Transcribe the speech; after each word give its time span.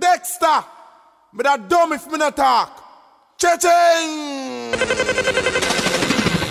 Dexter, 0.00 0.64
me 1.34 1.42
that 1.42 1.68
dumb 1.68 1.92
if 1.92 2.06
me 2.10 2.16
not 2.16 2.34
talk. 2.34 2.72
Cha-ching! 3.36 4.72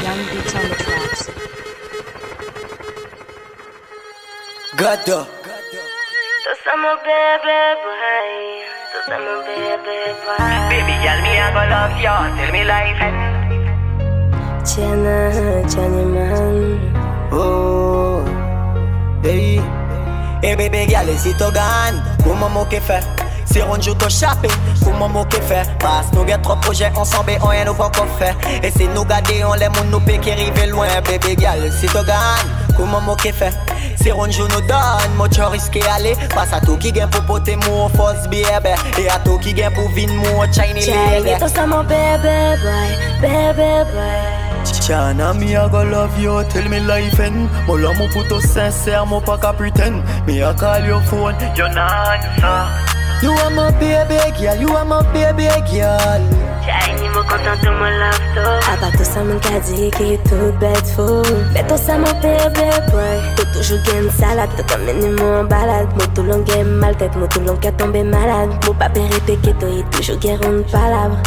Young 0.05 0.21
beats 0.29 0.53
on 0.53 0.69
the 0.69 0.75
tracks. 0.77 1.21
Gado. 4.77 5.25
Tú 6.45 6.51
somos 6.63 6.97
bebé 7.01 7.61
boy. 7.81 8.29
Tú 8.91 8.99
somos 9.09 9.39
bebé 9.45 9.97
boy. 10.21 10.37
Baby 10.69 10.95
girl, 11.01 11.19
me 11.25 11.31
I 11.41 11.49
go 11.55 11.61
love 11.73 11.97
you 12.05 12.17
till 12.37 12.51
me 12.53 12.61
life 12.69 13.01
end. 13.01 13.17
Jenna, 14.69 15.17
Jenny 15.67 16.05
man. 16.05 16.57
Oh, 17.31 18.21
hey. 19.23 19.57
Hey 20.41 20.55
baby 20.55 20.85
girl, 20.85 21.09
si 21.17 21.33
to 21.33 21.49
gan, 21.51 21.99
comment 22.23 22.49
mo 22.49 22.65
que 22.65 22.79
fait? 22.79 23.28
Si 23.51 23.59
on 23.61 23.81
joue 23.81 23.93
au 23.93 24.09
chapé, 24.09 24.47
comment 24.83 25.09
mo 25.09 25.25
que 25.25 25.41
fait? 25.41 25.67
Parce 25.79 26.11
nous 26.13 26.25
get 26.27 26.37
trop 26.39 26.55
projets 26.57 26.91
ensemble 26.95 27.31
et 27.31 27.37
on 27.41 27.47
rien 27.47 27.65
nous 27.65 27.73
pas 27.73 27.89
qu'on 27.89 28.05
fait. 28.17 28.35
Et 28.63 28.71
si 28.71 28.87
nous 28.87 29.03
garder, 29.05 29.43
on 29.43 29.53
les 29.53 29.69
moun 29.69 29.89
nous 29.89 29.99
qui 29.99 30.31
rive 30.31 30.69
loin, 30.69 30.87
baby 31.03 31.35
girl, 31.39 31.71
si 31.71 31.87
to 31.87 32.03
gan, 32.03 32.13
comment 32.77 33.01
mo 33.01 33.15
que 33.15 33.31
fait? 33.31 33.53
Si 34.01 34.11
on 34.11 34.29
joue 34.29 34.47
nous 34.47 34.61
donne, 34.61 35.13
moi 35.17 35.27
tu 35.29 35.41
risqué 35.41 35.81
aller. 35.83 36.15
Passe 36.33 36.53
à 36.53 36.59
tout 36.61 36.77
qui 36.77 36.91
gagne 36.91 37.09
pour 37.09 37.23
poter 37.23 37.55
mon 37.55 37.89
force 37.89 38.27
baby. 38.29 38.43
Et 38.97 39.09
à 39.09 39.19
tout 39.19 39.37
qui 39.39 39.53
gagne 39.53 39.73
pour 39.73 39.89
vin 39.89 40.07
mon 40.07 40.51
Chai, 40.53 40.73
lady. 40.73 41.39
tú 41.39 41.49
somos 41.49 41.83
bebé 41.83 42.55
boy. 42.61 43.19
Bebé 43.21 43.83
boy. 43.91 44.49
Chana, 44.85 45.33
me 45.33 45.55
I 45.55 45.67
go 45.69 45.83
love 45.83 46.19
you 46.19 46.43
till 46.49 46.67
me 46.69 46.79
life 46.79 47.19
end 47.19 47.49
Mo 47.67 47.75
love 47.75 47.97
mo 47.97 48.07
puto 48.07 48.39
sincere, 48.39 49.05
mo 49.05 49.21
pa 49.21 49.37
ka 49.37 49.53
pretend 49.53 50.03
Me 50.27 50.43
I 50.43 50.53
call 50.53 50.83
your 50.83 51.01
phone, 51.01 51.35
you 51.55 51.67
not 51.69 52.19
answer 52.41 52.98
You 53.21 53.31
are 53.31 53.49
my 53.49 53.71
baby 53.79 54.15
girl, 54.39 54.55
you 54.55 54.69
are 54.69 54.85
my 54.85 55.01
baby 55.11 55.47
girl 55.69 56.21
Chai, 56.63 56.93
ni 57.01 57.09
mo 57.09 57.21
content 57.27 57.59
tout 57.61 57.71
mon 57.71 57.91
love 57.99 58.23
to. 58.35 58.43
Aba 58.71 58.91
tout 58.95 59.03
ça 59.03 59.23
mon 59.23 59.39
ka 59.39 59.59
di 59.59 59.89
ki 59.91 60.17
tout 60.23 60.53
bête 60.59 60.87
fou. 60.95 61.23
Mais 61.53 61.63
tout 61.67 61.77
ça 61.77 61.97
mon 61.97 62.13
bébé 62.21 62.69
boy. 62.91 63.17
Tout 63.35 63.47
toujours 63.53 63.79
game 63.83 64.09
salade, 64.11 64.49
tout 64.55 64.63
comme 64.69 64.85
ni 64.85 65.09
mon 65.09 65.43
balade. 65.43 65.87
Mo 65.95 66.05
tout 66.15 66.23
long 66.23 66.43
game 66.43 66.79
mal 66.79 66.95
tête, 66.95 67.15
mo 67.15 67.27
tout 67.27 67.41
long 67.41 67.57
ka 67.57 67.71
tomber 67.71 68.03
malade. 68.03 68.51
Mo 68.65 68.73
pas 68.73 68.87
répéter 68.87 69.53
to 69.59 69.67
y 69.67 69.83
toujours 69.91 70.17
game 70.19 70.39
une 70.43 70.63
palabre. 70.71 71.17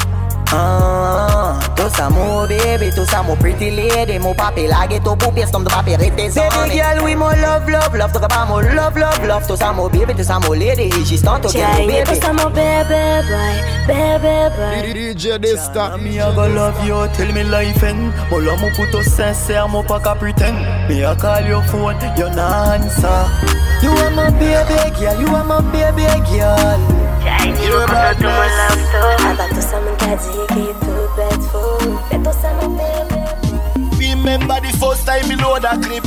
Ah, 0.54 1.54
tout 1.76 1.88
ça 1.96 2.10
mon 2.10 2.42
baby, 2.46 2.90
tout 2.94 3.06
ça 3.06 3.22
mon 3.22 3.34
pretty 3.36 3.70
lady 3.70 4.18
Mon 4.18 4.34
papi 4.34 4.66
la 4.66 4.86
ghetto 4.86 5.16
poupée, 5.16 5.46
stom 5.46 5.64
de 5.64 5.70
papi 5.70 5.96
rete 5.96 6.14
Baby 6.34 6.72
girl, 6.74 7.00
oui 7.02 7.14
mon 7.16 7.30
love, 7.30 7.68
love, 7.68 7.96
love 7.96 8.12
Tout 8.12 8.20
pas 8.20 8.44
mon 8.46 8.58
love, 8.58 8.98
love, 8.98 9.26
love 9.26 9.46
Tout 9.46 9.56
ça 9.56 9.72
mon 9.72 9.88
baby, 9.88 10.14
tout 10.14 10.22
ça 10.22 10.38
mon 10.38 10.52
lady 10.52 10.90
Juste 11.06 11.26
en 11.26 11.40
tout 11.40 11.48
Chai, 11.48 11.60
mon 11.62 11.86
ni 11.86 11.86
baby 11.86 12.04
tout 12.04 12.20
ça 12.20 12.32
mon 12.34 12.50
bébé 12.50 13.22
boy. 13.28 13.54
Bébé 13.86 14.48
boy. 14.56 15.14
DJ 15.14 15.38
Dexter. 15.40 15.96
Me 15.98 16.20
I 16.20 16.34
go 16.34 16.46
love 16.46 16.86
you 16.86 17.08
till 17.14 17.32
me 17.32 17.44
life 17.44 17.82
end 17.82 18.12
Mo 18.30 18.38
love 18.38 18.60
mo 18.60 18.68
puto 18.76 19.02
sincere, 19.02 19.66
mo 19.68 19.82
pa 19.82 19.98
ka 20.00 20.14
pretend 20.14 20.58
Me 20.88 21.04
I 21.04 21.14
call 21.14 21.46
your 21.46 21.62
phone, 21.62 21.96
you 22.16 22.28
not 22.34 22.80
answer 22.80 23.71
You 23.82 23.90
are 23.90 24.10
my 24.10 24.30
baby 24.30 24.78
girl, 25.00 25.20
you 25.20 25.28
are 25.34 25.44
my 25.44 25.60
baby 25.72 26.06
girl 26.30 26.78
Chai, 27.22 27.50
ni 27.50 27.66
mo 27.68 27.86
content 27.86 28.14
tout 28.18 28.30
mon 28.30 28.48
love 28.58 28.82
to. 28.92 28.98
Aba 29.26 29.46
tout 29.48 29.60
ça 29.60 29.78
mon 29.80 29.94
ka 29.96 30.16
di 30.16 30.30
ki 30.54 30.66
tout 30.80 31.08
bête 31.16 31.44
fou. 31.50 31.98
Mais 32.10 32.18
tout 32.18 32.36
ça 32.40 32.50
mon 32.60 32.68
bébé 32.70 33.02
boy. 33.10 34.08
Remember 34.08 34.60
the 34.60 34.72
first 34.78 35.06
time 35.06 35.26
me 35.28 35.36
load 35.36 35.64
a 35.64 35.76
clip 35.78 36.04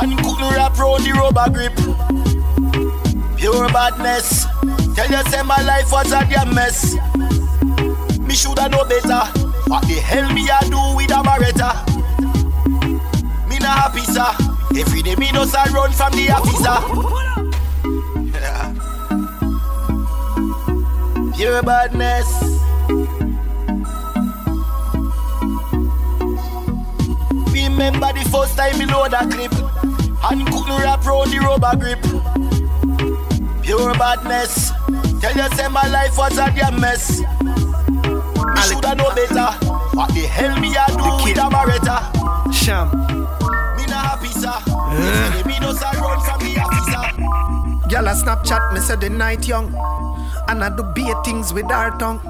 and 0.00 0.16
couldn't 0.18 0.54
wrap 0.54 0.78
round 0.78 1.04
the 1.04 1.12
rubber 1.12 1.48
grip. 1.50 1.76
Pure 3.36 3.68
badness. 3.72 4.46
Tell 4.94 5.10
you 5.10 5.22
say 5.30 5.42
my 5.42 5.62
life 5.62 5.90
was 5.92 6.12
a 6.12 6.24
damn 6.28 6.54
mess. 6.54 6.96
Me 8.20 8.34
shoulda 8.34 8.68
know 8.68 8.84
better. 8.84 9.22
What 9.68 9.86
the 9.86 9.94
hell 9.94 10.32
me 10.32 10.48
a 10.48 10.58
do 10.68 10.96
with 10.96 11.10
a 11.10 11.22
Beretta? 11.22 11.70
Me 13.48 13.58
not 13.58 13.78
happy 13.78 14.00
sir. 14.00 14.57
Every 14.78 15.02
day 15.02 15.16
me 15.16 15.28
does 15.32 15.52
a 15.54 15.64
run 15.72 15.90
from 15.92 16.12
the 16.12 16.30
officer. 16.30 16.78
Pure 21.36 21.62
badness. 21.62 22.28
Remember 27.52 28.12
the 28.12 28.28
first 28.30 28.56
time 28.56 28.78
me 28.78 28.86
load 28.86 29.12
a 29.14 29.26
clip 29.28 29.52
and 30.30 30.46
couldn't 30.46 30.80
wrap 30.80 31.04
round 31.04 31.32
the 31.32 31.38
rubber 31.40 31.76
grip. 31.76 32.02
Pure 33.62 33.94
badness. 33.94 34.70
Tell 35.20 35.36
you 35.36 35.56
say 35.56 35.68
my 35.68 35.88
life 35.88 36.16
was 36.16 36.38
a 36.38 36.50
damn 36.54 36.80
mess. 36.80 37.20
Me 37.20 37.26
shoulda 38.62 38.94
know 38.94 39.10
better. 39.14 39.50
What 39.96 40.14
the 40.14 40.26
hell 40.30 40.58
me 40.60 40.74
a 40.76 40.86
do 40.86 41.24
with 41.24 41.38
a 41.38 41.48
Beretta? 41.50 42.52
Sham. 42.52 42.90
Me 43.76 43.86
not 43.86 44.04
happy 44.04 44.28
sir. 44.28 44.67
Every 44.90 45.42
day 45.42 45.48
me 45.48 45.58
does 45.60 45.80
a 45.82 45.90
run 46.00 46.20
from 46.20 46.40
the 46.40 46.60
officer. 46.60 47.88
Girl 47.88 48.06
a 48.08 48.12
Snapchat, 48.14 48.72
me 48.74 48.80
say 48.80 48.96
the 48.96 49.10
night 49.10 49.46
young. 49.46 49.74
And 50.48 50.64
I 50.64 50.74
do 50.74 50.82
beer 50.94 51.14
things 51.24 51.52
with 51.52 51.70
her 51.70 51.90
tongue. 51.98 52.20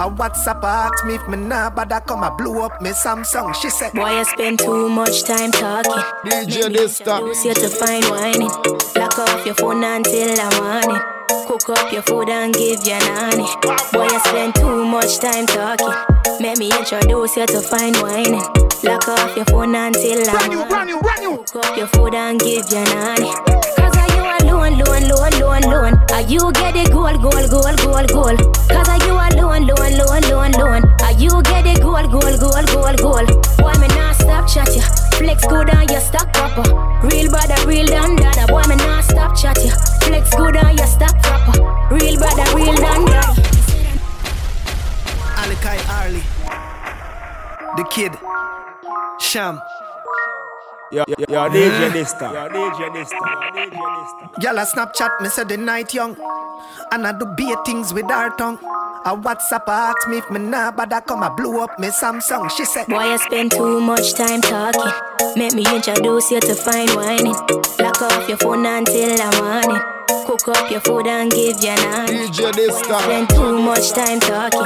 A 0.00 0.08
WhatsApp 0.08 0.62
her 0.62 0.68
ask 0.68 1.04
me 1.06 1.14
if 1.16 1.28
me 1.28 1.36
nah 1.36 1.70
bother 1.70 2.00
come 2.00 2.22
I 2.22 2.30
blew 2.30 2.62
up 2.62 2.80
me 2.80 2.90
Samsung. 2.90 3.54
She 3.54 3.68
said, 3.70 3.92
Boy, 3.92 4.04
I 4.04 4.22
spend 4.22 4.60
too 4.60 4.88
much 4.88 5.24
time 5.24 5.50
talking. 5.50 5.92
DJ 6.24 6.72
Dexter. 6.72 7.18
Use 7.26 7.44
you 7.44 7.54
to 7.54 7.68
find 7.68 8.04
whining. 8.04 8.48
Lock 8.94 9.18
off 9.18 9.44
your 9.44 9.54
phone 9.56 9.82
until 9.82 10.34
the 10.34 10.48
morning. 10.60 11.02
Cook 11.48 11.68
up 11.70 11.92
your 11.92 12.02
food 12.02 12.28
and 12.28 12.54
give 12.54 12.86
you 12.86 12.98
nanny. 12.98 13.42
Boy, 13.92 14.06
I 14.06 14.20
spend 14.24 14.54
too 14.54 14.84
much 14.84 15.18
time 15.18 15.46
talking. 15.46 16.17
Make 16.40 16.58
me 16.58 16.70
introduce 16.70 17.36
you 17.36 17.46
to 17.46 17.60
find 17.60 17.96
whining. 17.96 18.38
Lock 18.84 19.08
off 19.08 19.34
your 19.34 19.44
phone 19.46 19.74
until 19.74 20.22
the 20.22 20.66
morning. 20.70 21.44
Cook 21.50 21.64
up 21.64 21.76
your 21.76 21.88
food 21.88 22.14
and 22.14 22.38
give 22.38 22.62
you 22.70 22.84
nanny. 22.94 23.34
Cause 23.74 23.96
are 23.98 24.06
you 24.14 24.22
alone, 24.22 24.78
alone, 24.78 25.02
alone, 25.10 25.34
alone, 25.34 25.64
alone? 25.64 25.94
Are 26.14 26.22
you 26.22 26.38
get 26.54 26.78
the 26.78 26.86
goal, 26.94 27.10
goal, 27.18 27.42
goal, 27.50 27.74
goal, 27.82 28.06
goal? 28.06 28.36
Cause 28.70 28.86
are 28.86 29.02
you 29.02 29.18
alone, 29.18 29.66
alone, 29.66 29.98
alone, 29.98 30.22
alone, 30.30 30.54
alone? 30.54 30.84
Are 31.02 31.16
you 31.18 31.34
get 31.42 31.66
the 31.66 31.74
goal, 31.82 32.06
goal, 32.06 32.34
goal, 32.38 32.64
goal, 32.70 32.94
goal? 33.02 33.26
Boy, 33.58 33.74
me 33.82 33.88
not 33.98 34.14
stop 34.14 34.46
chat 34.46 34.70
ya. 34.78 34.86
Flex 35.18 35.42
good 35.42 35.70
on 35.74 35.88
your 35.90 36.00
stock 36.00 36.32
proper. 36.32 36.62
Real 37.02 37.30
brother, 37.30 37.58
real 37.66 37.86
done 37.86 38.14
dada. 38.14 38.46
Boy, 38.46 38.62
me 38.70 38.76
not 38.76 39.02
stop 39.02 39.34
chat 39.34 39.58
ya. 39.58 39.74
Flex 40.06 40.30
good 40.36 40.56
on 40.56 40.76
your 40.78 40.86
stock 40.86 41.18
proper. 41.18 41.66
Real 41.90 42.16
brother, 42.16 42.46
real 42.54 42.76
done 42.78 43.06
dada. 43.06 43.57
Alikai 45.48 45.80
Arlie. 45.88 46.22
The 47.76 47.84
kid. 47.88 48.12
Sham. 49.18 49.58
Yo, 50.92 51.04
yo, 51.08 51.16
yo, 51.26 51.48
DJ 51.48 51.92
Dexter. 51.94 52.30
Yo, 52.34 52.48
DJ 52.50 52.92
Dexter. 52.92 54.40
Girl 54.42 54.58
a 54.58 54.66
Snapchat, 54.66 55.22
me 55.22 55.28
say 55.30 55.44
the 55.44 55.56
night 55.56 55.94
young. 55.94 56.16
And 56.92 57.06
I 57.06 57.18
do 57.18 57.24
beer 57.24 57.56
things 57.64 57.94
with 57.94 58.10
her 58.10 58.28
tongue. 58.36 58.58
A 59.06 59.16
WhatsApp 59.16 59.64
her 59.64 59.72
ask 59.72 60.08
me 60.08 60.18
if 60.18 60.30
me 60.30 60.38
nah 60.38 60.70
bother 60.70 61.00
come 61.00 61.22
I 61.22 61.30
blew 61.30 61.62
up 61.62 61.78
me 61.78 61.88
Samsung. 61.88 62.50
She 62.50 62.66
said, 62.66 62.86
Boy, 62.86 62.96
I 62.96 63.16
spend 63.16 63.52
too 63.52 63.80
much 63.80 64.12
time 64.12 64.42
talking. 64.42 64.92
Make 65.34 65.54
me 65.54 65.64
introduce 65.74 66.30
you 66.30 66.40
to 66.40 66.54
fine 66.54 66.88
whining. 66.88 67.32
Lock 67.78 68.02
off 68.02 68.28
your 68.28 68.36
phone 68.36 68.66
until 68.66 69.16
the 69.16 69.40
morning. 69.40 69.97
Cook 70.28 70.48
up 70.48 70.70
your 70.70 70.80
food 70.80 71.06
and 71.06 71.30
give 71.30 71.56
you 71.64 71.74
nanny. 71.74 72.28
DJ. 72.28 72.70
Spend 72.84 73.30
too 73.30 73.62
much 73.62 73.92
time 73.92 74.20
talking. 74.20 74.60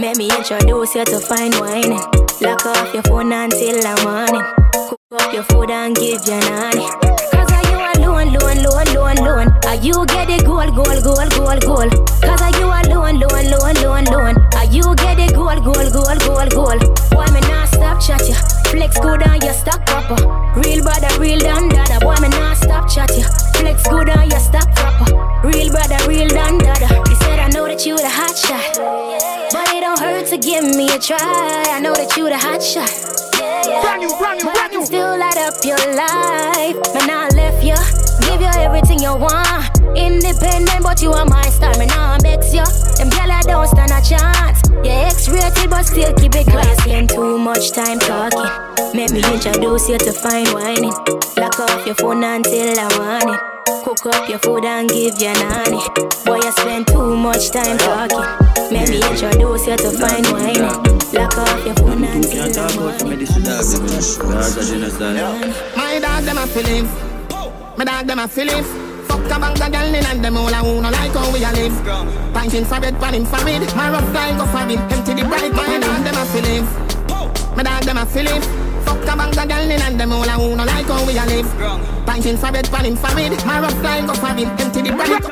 Make 0.00 0.16
me 0.16 0.28
introduce 0.28 0.92
you 0.96 1.04
to 1.04 1.20
fine 1.20 1.52
whining. 1.52 2.02
Lock 2.40 2.66
off 2.66 2.92
your 2.92 3.04
phone 3.04 3.32
until 3.32 3.78
the 3.78 3.94
morning. 4.02 4.42
Cook 4.88 5.00
up 5.12 5.32
your 5.32 5.44
food 5.44 5.70
and 5.70 5.94
give 5.94 6.18
you 6.26 6.40
nanny. 6.50 6.90
Cause 7.30 7.52
are 7.52 7.62
you 7.70 7.78
alone, 7.94 8.34
alone, 8.34 8.58
alone, 8.58 8.88
alone, 8.88 9.18
alone? 9.18 9.48
Are 9.70 9.76
you 9.76 10.04
get 10.06 10.26
the 10.26 10.42
goal, 10.44 10.66
goal, 10.74 10.98
goal, 10.98 11.30
goal, 11.30 11.60
goal? 11.62 11.90
Cause 12.18 12.42
are 12.42 12.50
you 12.58 12.66
alone, 12.66 13.22
alone, 13.22 13.54
alone, 13.54 13.76
alone, 13.76 14.06
alone? 14.08 14.36
Are 14.58 14.66
you 14.66 14.82
get 14.98 15.14
the 15.14 15.30
goal, 15.32 15.54
goal, 15.62 15.90
goal, 15.94 16.18
goal, 16.26 16.48
goal? 16.50 16.78
Boy, 17.14 17.26
me 17.32 17.40
not 17.46 17.68
stop 17.68 18.00
chat 18.02 18.28
ya. 18.28 18.63
Flex 18.74 18.98
good 18.98 19.22
on 19.22 19.40
your 19.40 19.54
stock 19.54 19.86
proper. 19.86 20.18
Uh. 20.18 20.58
Real 20.58 20.82
brother, 20.82 21.06
real 21.20 21.38
done 21.38 21.68
dada. 21.68 22.00
Boy, 22.00 22.16
me 22.20 22.28
not 22.30 22.56
stop 22.56 22.90
chat 22.90 23.08
ya. 23.16 23.22
Flex 23.54 23.86
good 23.86 24.10
on 24.10 24.28
your 24.28 24.40
stock 24.40 24.66
proper. 24.74 25.14
Uh. 25.14 25.46
Real 25.46 25.70
brother, 25.70 25.96
real 26.08 26.26
done 26.26 26.58
dada. 26.58 26.88
He 27.08 27.14
said 27.22 27.38
I 27.38 27.48
know 27.50 27.68
that 27.68 27.86
you 27.86 27.96
the 27.96 28.10
hot 28.10 28.34
shot, 28.34 28.74
but 29.54 29.68
it 29.70 29.80
don't 29.80 30.00
hurt 30.00 30.26
to 30.26 30.38
give 30.38 30.64
me 30.64 30.90
a 30.90 30.98
try. 30.98 31.18
I 31.22 31.78
know 31.78 31.94
that 31.94 32.16
you 32.16 32.28
the 32.28 32.36
hot 32.36 32.60
shot. 32.60 32.90
Brand 33.38 34.00
new, 34.02 34.10
brand 34.18 34.42
new, 34.42 34.46
But 34.50 34.58
I 34.58 34.68
can 34.68 34.84
still 34.84 35.18
light 35.18 35.38
up 35.38 35.54
your 35.62 35.78
life. 35.94 36.74
Man, 36.98 37.10
I 37.14 37.30
left 37.30 37.62
you, 37.62 37.78
give 38.26 38.40
you 38.40 38.50
everything 38.58 38.98
you 38.98 39.14
want. 39.14 39.70
Independent, 39.94 40.82
but 40.82 41.00
you 41.00 41.12
are 41.12 41.26
my 41.26 41.42
star. 41.42 41.78
Man, 41.78 41.90
I 41.90 42.18
vex 42.22 42.52
you. 42.52 42.66
Them 42.98 43.10
gyal 43.10 43.30
I 43.30 43.42
don't 43.42 43.68
stand 43.68 43.94
a 43.94 44.02
chance. 44.02 44.58
Yeah, 44.82 45.08
X-rated, 45.14 45.70
but 45.70 45.86
still 45.86 46.12
keep 46.14 46.34
it 46.34 46.46
class. 46.46 46.82
Spend 46.82 47.10
too 47.10 47.38
much 47.38 47.70
time 47.70 47.98
talking. 48.00 48.13
Make 49.14 49.26
me 49.26 49.34
introduce 49.34 49.88
you 49.88 49.96
to 49.96 50.12
fine 50.12 50.46
whining. 50.50 50.90
Lock 51.38 51.60
off 51.60 51.86
your 51.86 51.94
phone 51.94 52.24
until 52.24 52.74
the 52.74 52.82
morning. 52.98 53.38
Cook 53.84 54.06
up 54.06 54.28
your 54.28 54.40
food 54.40 54.64
and 54.64 54.88
give 54.88 55.14
you 55.22 55.32
nanny. 55.38 55.78
Boy, 56.26 56.42
you 56.42 56.50
spend 56.50 56.88
too 56.88 57.14
much 57.14 57.52
time 57.52 57.78
talking. 57.78 58.26
Make 58.74 58.90
me 58.90 58.96
introduce 58.98 59.70
you 59.70 59.76
to 59.78 59.90
fine 59.94 60.26
wine. 60.34 60.66
Lock 61.14 61.38
off 61.38 61.64
your 61.64 61.76
phone 61.76 62.02
and 62.02 62.24
till 62.24 62.50
the 62.50 62.66
morning. 62.74 63.22
My 65.76 66.00
dog 66.00 66.24
them 66.24 66.38
a 66.38 66.46
feeling. 66.48 66.88
My 67.78 67.84
dog 67.84 68.06
them 68.08 68.18
a 68.18 68.26
feeling. 68.26 68.64
Fuck 69.06 69.30
a 69.30 69.38
bang 69.38 69.62
of 69.62 69.70
girl 69.70 69.94
in 69.94 70.06
and 70.06 70.24
them 70.24 70.36
all 70.36 70.48
a 70.48 70.56
who 70.56 70.82
no 70.82 70.90
like 70.90 71.14
how 71.14 71.30
we 71.30 71.44
a 71.44 71.52
live. 71.54 71.72
Pinting 72.34 72.66
for 72.66 72.80
bed, 72.80 72.98
pan 72.98 73.14
him 73.14 73.24
for 73.24 73.46
it. 73.46 73.62
My 73.76 73.90
rough 73.94 74.12
guy 74.12 74.36
go 74.36 74.44
for 74.50 74.66
it. 74.66 74.80
Empty 74.90 75.14
the 75.14 75.28
bright. 75.28 75.52
My 75.54 75.78
dog 75.78 76.02
them 76.02 76.18
a 76.18 76.26
feeling. 76.34 76.66
My 77.54 77.62
dog 77.62 77.84
them 77.84 77.98
a 77.98 78.06
feeling. 78.06 78.63
Fuck 78.84 79.02
a 79.02 79.16
bang 79.16 79.38
of 79.38 79.48
girl 79.48 79.70
in 79.70 79.82
and 79.82 80.00
them 80.00 80.12
all 80.12 80.24
a 80.24 80.32
who 80.32 80.56
no 80.56 80.64
like 80.64 80.86
how 80.86 81.06
we 81.06 81.16
a 81.18 81.24
live. 81.26 81.46
Pinting 82.06 82.38
for 82.38 82.52
bed, 82.52 82.68
pan 82.70 82.84
him 82.84 82.96
for 82.96 83.18
it. 83.18 83.44
My 83.46 83.60
rough 83.60 83.82
guy 83.82 84.06
go 84.06 84.14
for 84.14 84.36
it. 84.36 84.48
Empty 84.60 84.82
the 84.82 84.92
bright. 84.92 85.24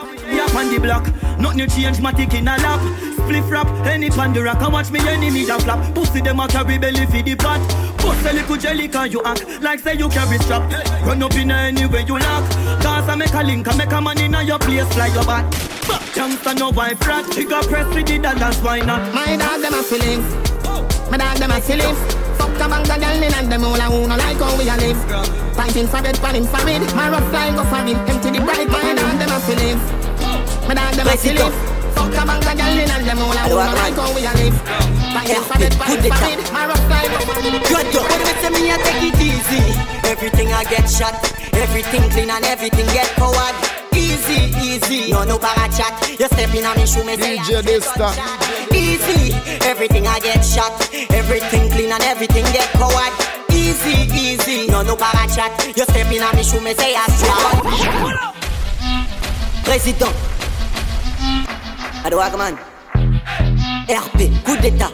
up 0.52 0.54
on 0.54 0.72
the 0.72 0.78
block. 0.78 1.06
Nothing 1.38 1.58
you 1.60 1.66
change, 1.66 2.00
my 2.00 2.12
tick 2.12 2.34
in 2.34 2.48
a 2.48 2.56
lap. 2.58 2.80
Spliff 3.16 3.50
rap, 3.50 3.66
any 3.86 4.10
pan 4.10 4.32
the 4.32 4.42
rock. 4.42 4.60
I 4.60 4.68
watch 4.68 4.90
me 4.90 5.00
enemy 5.00 5.48
a 5.48 5.58
flap. 5.58 5.94
Pussy 5.94 6.20
them 6.20 6.40
a 6.40 6.48
carry 6.48 6.78
belly 6.78 7.06
for 7.06 7.22
the 7.22 7.34
pot. 7.36 7.60
Bust 7.98 8.26
a 8.26 8.32
little 8.32 8.56
jelly 8.56 8.88
can 8.88 9.10
you 9.12 9.22
act 9.24 9.46
like 9.62 9.80
say 9.80 9.94
you 9.94 10.08
carry 10.08 10.38
strap. 10.38 10.62
Run 11.04 11.22
up 11.22 11.34
in 11.34 11.50
any 11.50 11.86
way 11.86 12.04
you 12.06 12.18
lock. 12.18 12.50
Cause 12.82 13.08
I 13.08 13.14
make 13.14 13.34
a 13.34 13.42
link, 13.42 13.68
I 13.68 13.76
make 13.76 13.92
a 13.92 14.00
man 14.00 14.20
in 14.20 14.34
a 14.34 14.42
your 14.42 14.58
place 14.58 14.96
like 14.96 15.14
your 15.14 15.24
back. 15.24 15.46
Youngster 16.16 16.54
no 16.54 16.70
wife 16.70 17.06
rat. 17.06 17.26
Got 17.48 17.66
press 17.66 17.94
with 17.94 18.06
the 18.06 18.18
dollars, 18.18 18.58
why 18.60 18.80
not? 18.80 19.14
My 19.14 19.36
dog 19.36 19.60
them 19.60 19.74
a 19.74 19.82
feeling. 19.82 20.20
Oh. 20.64 21.08
My 21.10 21.16
dog 21.16 21.38
them 21.38 21.50
a 21.50 21.60
feeling. 21.60 22.21
A 22.62 22.68
bang 22.68 22.86
of 22.86 23.00
girl 23.02 23.22
in 23.26 23.34
and 23.34 23.50
them 23.50 23.64
all 23.64 23.74
a 23.74 23.86
who 23.90 24.06
no 24.06 24.14
like 24.14 24.38
how 24.38 24.54
we 24.56 24.70
a 24.70 24.76
live. 24.78 25.00
Pinting 25.58 25.88
for 25.90 25.98
bed, 25.98 26.14
pan 26.22 26.36
him 26.36 26.46
for 26.46 26.62
it. 26.62 26.94
My 26.94 27.10
rough 27.10 27.26
guy 27.34 27.50
go 27.50 27.64
for 27.66 27.82
it. 27.82 27.98
Empty 28.06 28.30
the 28.30 28.40
bright. 28.44 28.70
My 28.70 28.94
dog 28.94 29.18
them 29.18 29.34
a 29.34 29.38
feeling. 29.42 29.78
My 30.70 30.74
dog 30.78 30.94
them 30.94 31.08
a 31.10 31.16
feeling. 31.18 31.42
up. 31.42 31.54
Fuck 31.98 32.14
a 32.14 32.22
bang 32.22 32.38
of 32.38 32.54
girl 32.54 32.78
in 32.78 32.86
and 32.86 33.02
them 33.02 33.18
all 33.18 33.34
a 33.34 33.42
who 33.50 33.58
no 33.58 33.72
like 33.74 33.98
how 33.98 34.14
we 34.14 34.22
a 34.22 34.32
live. 34.38 34.54
Pinting 35.10 35.42
for 35.42 35.58
bed, 35.58 35.74
pan 35.74 35.98
him 35.98 36.14
for 36.14 36.30
it. 36.38 36.52
My 36.54 36.66
rough 36.70 36.86
guy 36.86 37.04
go 37.10 37.18
for 37.26 37.34
it. 37.42 37.66
Good 37.66 37.86
dog. 37.90 38.06
Me 38.22 38.32
say 38.38 38.50
me 38.54 38.70
I 38.70 38.78
take 38.78 39.10
it 39.10 39.18
easy, 39.18 39.62
everything 40.06 40.52
I 40.54 40.62
get 40.62 40.86
shot, 40.86 41.18
everything 41.58 42.06
clean 42.14 42.30
and 42.30 42.44
everything 42.44 42.86
get 42.94 43.10
forward. 43.18 43.81
Easy, 44.22 44.54
easy, 44.62 45.10
no 45.10 45.24
no 45.24 45.36
para 45.36 45.68
chat. 45.68 45.92
You 46.18 46.26
step 46.26 46.54
in 46.54 46.64
on 46.64 46.76
me 46.76 46.86
shoe 46.86 47.02
me 47.02 47.16
say 47.16 47.38
DJ 47.38 47.58
I 47.58 47.62
Dysta. 47.62 48.08
Easy, 48.72 49.34
everything 49.66 50.06
I 50.06 50.20
get 50.20 50.44
shot, 50.44 50.72
everything 51.10 51.68
clean 51.70 51.90
and 51.90 52.02
everything 52.04 52.44
get 52.52 52.68
forward. 52.78 53.12
Easy, 53.50 54.06
easy, 54.14 54.68
no 54.68 54.82
no 54.82 54.94
para 54.94 55.26
chat. 55.26 55.50
You 55.76 55.82
step 55.82 56.12
in 56.12 56.22
on 56.22 56.36
me 56.36 56.44
shoe 56.44 56.60
me 56.60 56.72
say 56.74 56.94
I 56.94 57.06
strong. 57.18 57.62
Président, 59.64 60.12
Adouagman, 62.04 62.56
RP, 63.88 64.30
coup 64.44 64.56
d'état. 64.58 64.92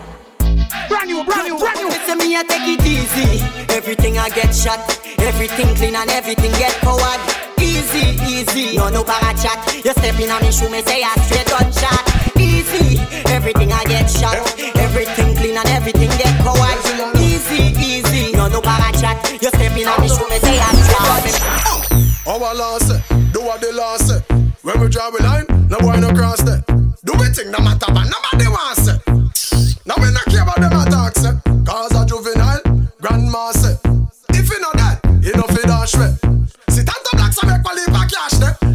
Brand 0.89 1.07
new, 1.07 1.23
brand 1.25 1.49
new, 1.49 1.59
brand 1.59 1.77
new. 1.77 1.88
Say 2.09 2.15
me 2.15 2.35
I 2.35 2.43
take 2.43 2.65
it 2.65 2.81
easy. 2.89 3.45
Everything 3.69 4.17
I 4.17 4.31
get 4.31 4.57
shot, 4.57 4.81
everything 5.21 5.69
clean 5.77 5.95
and 5.95 6.09
everything 6.09 6.53
get 6.53 6.73
forward. 6.81 7.21
Easy, 7.61 8.17
easy. 8.25 8.79
No 8.79 8.89
no 8.89 9.05
para 9.05 9.37
chat. 9.37 9.61
You 9.85 9.93
step 9.93 10.17
in 10.17 10.31
on 10.31 10.41
me 10.41 10.51
shoe, 10.51 10.73
me 10.73 10.81
say 10.89 11.05
I 11.05 11.13
straight 11.29 11.45
gunshot. 11.53 12.01
Easy, 12.41 12.97
everything 13.29 13.73
I 13.77 13.85
get 13.85 14.09
shot, 14.09 14.41
everything 14.81 15.37
clean 15.37 15.59
and 15.59 15.69
everything 15.69 16.09
get 16.17 16.33
forward. 16.41 16.81
Easy, 17.21 17.77
easy. 17.77 18.33
No 18.33 18.49
no 18.49 18.63
para 18.63 18.89
chat. 18.97 19.21
You 19.43 19.53
step 19.53 19.77
in 19.77 19.87
on 19.87 20.01
me 20.01 20.09
shoe, 20.09 20.25
me 20.33 20.39
say 20.41 20.57
I 20.57 20.73
straight 20.81 22.25
Our 22.25 22.55
law 22.57 22.79
say, 22.79 23.05
do 23.37 23.45
what 23.45 23.61
the 23.61 23.71
law 23.77 23.99
say. 23.99 24.25
When 24.63 24.81
we 24.81 24.89
draw 24.89 25.11
a 25.13 25.21
line, 25.21 25.45
no 25.69 25.77
boy 25.77 26.01
no 26.01 26.09
cross 26.15 26.41
there. 26.41 26.65
Do 27.05 27.13
we 27.21 27.29
think 27.37 27.53
no 27.53 27.61
matter 27.61 27.93
but 27.93 28.09
nobody 28.09 28.17
wants 28.17 28.28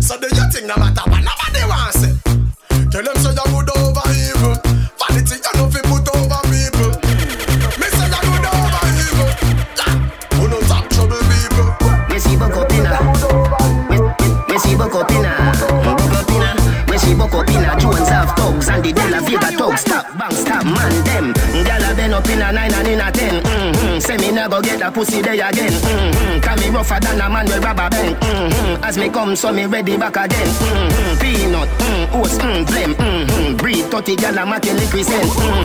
So 0.04 0.20
do 0.20 0.28
you 0.28 0.46
think 0.52 0.68
no 0.68 0.76
matter 0.76 1.02
but 1.08 1.24
nobody 1.24 1.64
wants 1.64 2.04
it. 2.04 2.20
Tell 2.92 3.04
them 3.04 3.16
say 3.24 3.32
you 3.32 3.48
good 3.56 3.72
over 3.72 4.04
evil. 4.12 4.56
Vanity 5.00 5.40
you 5.40 5.52
know 5.56 5.72
fi 5.72 5.80
put 5.88 6.04
over 6.12 6.44
people. 6.52 6.92
Me 7.80 7.88
say 7.88 8.12
you 8.12 8.22
good 8.28 8.44
over 8.52 8.84
evil. 9.00 9.32
Yeah, 9.80 9.96
who 10.36 10.44
no 10.52 10.60
top 10.68 10.90
trouble 10.92 11.24
people. 11.32 11.72
We 12.12 12.20
see 12.20 12.36
buck 12.36 12.52
up 12.52 12.72
inna. 12.76 13.00
We 14.50 14.60
see 14.60 14.76
buck 14.76 14.94
up 14.94 15.10
inna. 15.10 15.32
Buck 15.88 16.12
up 16.20 16.30
inna. 16.36 16.52
We 16.92 16.98
see 16.98 17.16
buck. 17.16 17.32
Jones 17.80 18.10
have 18.10 18.36
thugs 18.36 18.68
and 18.68 18.84
the 18.84 18.92
De 18.92 19.10
La 19.10 19.20
thugs. 19.22 19.82
Stop, 19.82 20.18
bang, 20.20 20.32
stop, 20.32 20.66
man 20.66 21.04
them. 21.06 21.34
Gyal 21.64 21.92
a 21.92 21.96
been 21.96 22.14
up 22.14 22.28
inna 22.28 22.52
nine 22.52 22.74
and 22.74 22.88
inna 22.90 23.10
ten. 23.10 23.42
Mm-hmm. 23.42 23.53
Say 24.34 24.40
me 24.40 24.50
never 24.50 24.62
get 24.62 24.82
a 24.82 24.92
pussy 24.92 25.22
there 25.22 25.34
again. 25.34 25.72
Mm-hmm. 25.72 26.40
Can 26.42 26.60
me 26.60 26.70
rougher 26.70 27.00
than 27.00 27.22
a 27.22 27.30
man 27.30 27.46
with 27.46 27.64
rubber 27.64 27.90
band. 27.90 28.16
Mm-hmm. 28.16 28.84
As 28.84 28.98
me 28.98 29.10
come, 29.10 29.36
so 29.36 29.54
me 29.54 29.66
ready 29.66 29.98
back 29.98 30.16
again. 30.16 30.48
Mm-hmm. 30.48 31.22
Peanut, 31.22 31.70
mm, 31.70 32.20
oats, 32.20 32.38
mm, 32.38 32.66
blem. 32.66 32.94
Mm-hmm. 32.96 33.58
Breed 33.58 33.86
30 33.86 34.16
gyal 34.16 34.42
a 34.42 34.46
making 34.46 34.78
liquid 34.78 35.06
scent. 35.06 35.30
Mm. 35.30 35.64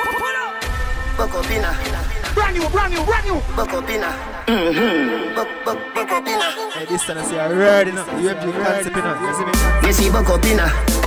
Buck 1.17 1.35
up 1.35 1.51
inna. 1.51 1.73
Brand 2.35 2.59
new, 2.59 2.69
brand 2.69 2.93
new, 2.93 3.05
brand 3.05 3.27
new. 3.27 3.41
Buck 3.57 3.73
up 3.73 3.89
inna. 3.89 4.13
Mm-hmm. 4.47 5.35
Buck, 5.35 5.49
buck, 5.65 5.95
buck 5.95 6.11
up 6.11 6.27
inna. 6.27 6.71
Hey, 6.73 6.85
this 6.85 7.07
time 7.07 7.19
I 7.19 7.25
say 7.25 7.41
I 7.41 7.51
ready 7.51 7.93
now. 7.93 8.05
UFG 8.05 8.53
concept 8.53 8.97
you 8.97 9.03
know. 9.03 9.17
You 9.27 9.35
see 9.35 9.45
me? 9.45 9.87
We 9.87 9.93
see 9.93 10.11
buck 10.11 10.29
up 10.29 10.45
inna. 10.45 10.98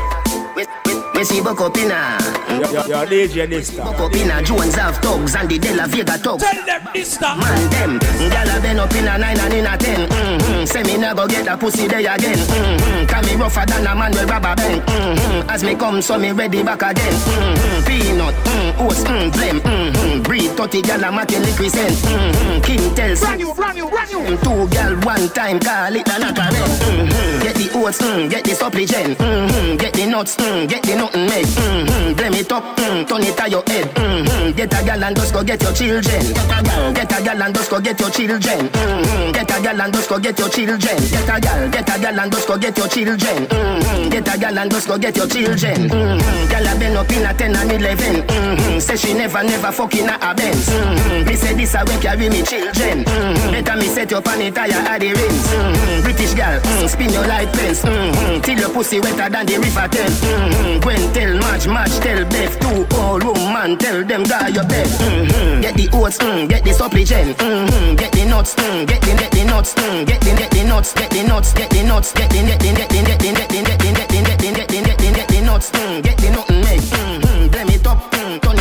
We 0.56 1.24
see 1.24 1.42
buck 1.42 1.62
up 1.62 1.78
inna. 1.78 2.18
Yo, 2.50 2.86
yo, 2.88 3.06
DJ 3.06 3.48
Dysta. 3.48 3.84
Buck 3.86 4.00
up. 4.00 4.44
Jones 4.44 4.76
have 4.76 4.98
thugs 4.98 5.36
and 5.36 5.50
the 5.50 5.60
De 5.60 5.74
La 5.76 5.86
Vega 5.86 6.18
thugs. 6.18 6.44
Tell 6.44 6.66
them 6.66 7.06
stuff. 7.06 7.38
Man 7.38 7.70
them, 7.70 8.00
gyal 8.00 8.58
a 8.58 8.62
been 8.62 8.80
up 8.80 8.94
in 8.96 9.08
a 9.08 9.18
nine 9.18 9.40
and 9.40 9.54
in 9.54 9.66
a 9.66 9.78
ten. 9.78 10.10
Mm-hmm. 10.10 10.66
Say 10.66 10.84
me 10.84 10.98
never 10.98 11.28
get 11.28 11.48
a 11.48 11.56
pussy 11.58 11.88
there 11.88 12.00
again. 12.00 12.38
Mm-hmm. 12.38 13.06
Can 13.06 13.26
me 13.26 13.36
rougher 13.36 13.66
than 13.66 13.86
a 13.86 13.96
man 13.96 14.12
with 14.12 14.30
rubber 14.30 14.56
band. 14.56 14.82
Mm-hmm. 14.82 15.50
As 15.50 15.64
me 15.64 15.76
come, 15.76 16.02
so 16.02 16.18
me 16.18 16.32
ready 16.32 16.64
back 16.64 16.82
again. 16.82 17.14
Mm-hmm. 17.14 17.86
Peanut, 17.86 18.34
mm, 18.34 18.80
oats, 18.80 19.04
mm, 19.04 19.32
blem. 19.32 19.60
Mm-hmm. 19.62 20.01
Breed 20.32 20.56
30 20.56 20.82
gyal 20.84 21.04
a 21.04 21.40
liquid 21.44 21.72
scent. 21.72 21.92
Mm-hmm. 22.08 22.62
King 22.62 22.96
tells 22.96 23.20
Brand 23.20 23.42
new, 23.42 23.54
brand 23.54 23.76
new, 23.76 23.90
brand 23.90 24.12
new. 24.14 24.38
Two 24.38 24.70
gal 24.72 24.96
one 25.04 25.28
time 25.36 25.60
call 25.60 25.94
it 25.94 26.08
a 26.08 26.16
knockerel. 26.24 26.72
Mm-hmm. 26.88 27.44
Get 27.44 27.56
the 27.60 27.68
oats, 27.76 27.98
mm, 28.00 28.30
get 28.30 28.46
the 28.46 28.56
supplicant. 28.56 29.18
Mm-hmm. 29.18 29.76
Get 29.76 29.92
the 29.92 30.06
nuts, 30.08 30.38
mm, 30.38 30.70
get 30.70 30.84
the 30.84 30.96
nothing 30.96 31.26
make. 31.26 31.52
Mm-hmm. 31.52 32.14
Blame 32.16 32.34
it 32.40 32.52
up, 32.54 32.64
mm, 32.64 33.06
turn 33.10 33.24
it 33.28 33.36
to 33.36 33.50
your 33.52 33.64
head. 33.68 33.92
Mm-hmm. 33.92 34.56
Get 34.56 34.72
a 34.72 34.80
gal 34.86 35.04
and 35.04 35.16
just 35.18 35.34
go 35.34 35.44
get 35.44 35.62
your 35.62 35.74
children. 35.74 36.24
Get 36.24 36.48
a 36.48 36.64
gal, 36.64 36.94
get 36.94 37.12
a 37.12 37.24
gal 37.24 37.44
and 37.44 37.54
just 37.54 37.70
go 37.70 37.82
get 37.82 38.00
your 38.00 38.10
children. 38.10 38.40
Mm-hmm. 38.72 39.32
Get 39.36 39.52
a 39.52 39.62
gal 39.62 39.82
and 39.82 39.94
just 39.94 40.08
go 40.08 40.18
get 40.18 40.40
your 40.40 40.48
children. 40.48 40.80
Get 41.12 41.28
a 41.28 41.42
gal, 41.44 41.70
get 41.70 41.90
a 41.92 42.00
gal 42.00 42.20
and 42.22 42.32
just 42.32 42.48
go 42.48 42.58
get 42.58 42.78
your 42.78 42.88
children. 42.88 43.38
Mm-hmm. 43.52 44.10
Get 44.10 44.34
a 44.34 44.40
gal 44.40 44.58
and 44.58 44.72
just 44.72 44.88
go 44.88 44.98
get 44.98 45.18
your 45.18 45.28
children. 45.28 45.92
Mm-hmm. 45.92 46.48
Gal 46.48 46.68
a 46.72 46.80
been 46.80 46.96
up 46.96 47.12
in 47.12 47.26
a 47.28 47.34
10 47.36 47.52
and 47.52 47.72
11. 47.84 48.22
Mm-hmm. 48.24 48.80
Say 48.80 48.96
she 48.96 49.14
never, 49.14 49.44
never 49.44 49.72
fucking 49.74 50.08
a 50.08 50.21
Benz. 50.22 50.70
Mm-hmm. 50.70 51.28
Me 51.28 51.36
say 51.36 51.54
this 51.54 51.74
a 51.74 51.84
way 51.86 51.98
carry 52.00 52.30
me 52.30 52.42
children. 52.44 53.04
Mm-hmm. 53.04 53.52
Better 53.52 53.76
me 53.78 53.88
set 53.88 54.12
your 54.12 54.22
pan 54.22 54.54
tire 54.54 54.72
at 54.72 55.00
the 55.02 55.10
rims. 55.10 55.46
Mm-hmm. 55.50 56.02
British 56.04 56.34
gal, 56.34 56.60
mm, 56.62 56.88
spin 56.88 57.10
your 57.10 57.26
light 57.28 57.52
pens. 57.54 57.82
Mm-hmm. 57.82 58.42
Till 58.42 58.60
your 58.60 58.70
pussy 58.70 59.00
wetter 59.00 59.30
than 59.30 59.46
the 59.46 59.58
river 59.58 59.88
Thames. 59.92 60.22
Mm-hmm. 60.22 60.80
Gwen 60.82 61.14
tell 61.14 61.34
March, 61.40 61.68
March 61.68 61.96
tell 62.00 62.24
Beth. 62.30 62.54
Two 62.62 62.86
old 62.98 63.24
woman 63.24 63.78
tell 63.78 64.04
them 64.06 64.24
guy 64.24 64.48
your 64.50 64.66
bed. 64.66 64.88
Mm-hmm. 64.88 65.62
Get 65.62 65.76
the 65.76 65.90
oats, 65.94 66.18
mm, 66.18 66.48
get 66.48 66.64
the 66.64 66.74
supplicant. 66.74 67.38
Mm-hmm. 67.38 67.96
Get 67.96 68.12
the 68.14 68.26
nuts, 68.26 68.56
mm, 68.56 68.88
get 68.88 69.02
the 69.02 69.14
get 69.18 69.32
the 69.32 69.44
nuts, 69.46 69.74
mm, 69.74 70.06
get 70.06 70.22
the 70.22 70.32
get 70.38 70.52
the 70.52 70.64
nuts, 70.64 70.94
get 70.94 71.10
the 71.10 71.24
nuts, 71.24 71.54
get 71.54 71.70
the 71.70 71.84
nuts, 71.84 72.14
get 72.14 72.30
the 72.30 72.42
get 72.46 72.60
the 72.62 72.72
get 72.72 72.86
the 72.86 72.94
get 72.94 73.06
the 73.06 73.16
get 73.18 73.36
the 73.36 73.46
get 73.50 73.96
the 73.98 74.06
get 74.06 74.26
the 74.30 74.36
get 74.38 74.54
the 74.54 74.66
get 74.70 74.70
the 74.70 74.94
get 74.94 75.02
the 75.02 75.12
get 75.18 75.28
the 75.28 75.42
nuts, 75.42 75.72
mm, 75.72 76.04
get 76.04 76.18
the 76.18 76.30
nothing 76.30 76.62
make. 76.62 76.82
Mm-hmm. 76.82 77.48
Blame 77.52 77.70
it 77.70 77.88
up, 77.88 78.12
mm, 78.12 78.42
turn 78.42 78.61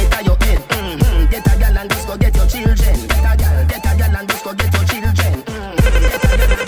Get 1.40 1.54
a 1.54 1.58
gal 1.58 1.78
and 1.78 1.90
just 1.90 2.06
go 2.06 2.16
get 2.18 2.36
your 2.36 2.46
children. 2.46 2.76
Get 2.76 3.18
a 3.18 3.36
gal, 3.36 3.64
get 3.66 3.78
a 3.78 3.96
gal 3.96 4.16
and 4.16 4.28
just 4.28 4.44
go 4.44 4.52
get 4.52 4.72
your 4.74 4.84
children. 4.84 5.14
Get 5.14 5.24
a 5.24 6.00
gal 6.00 6.04
and 6.04 6.60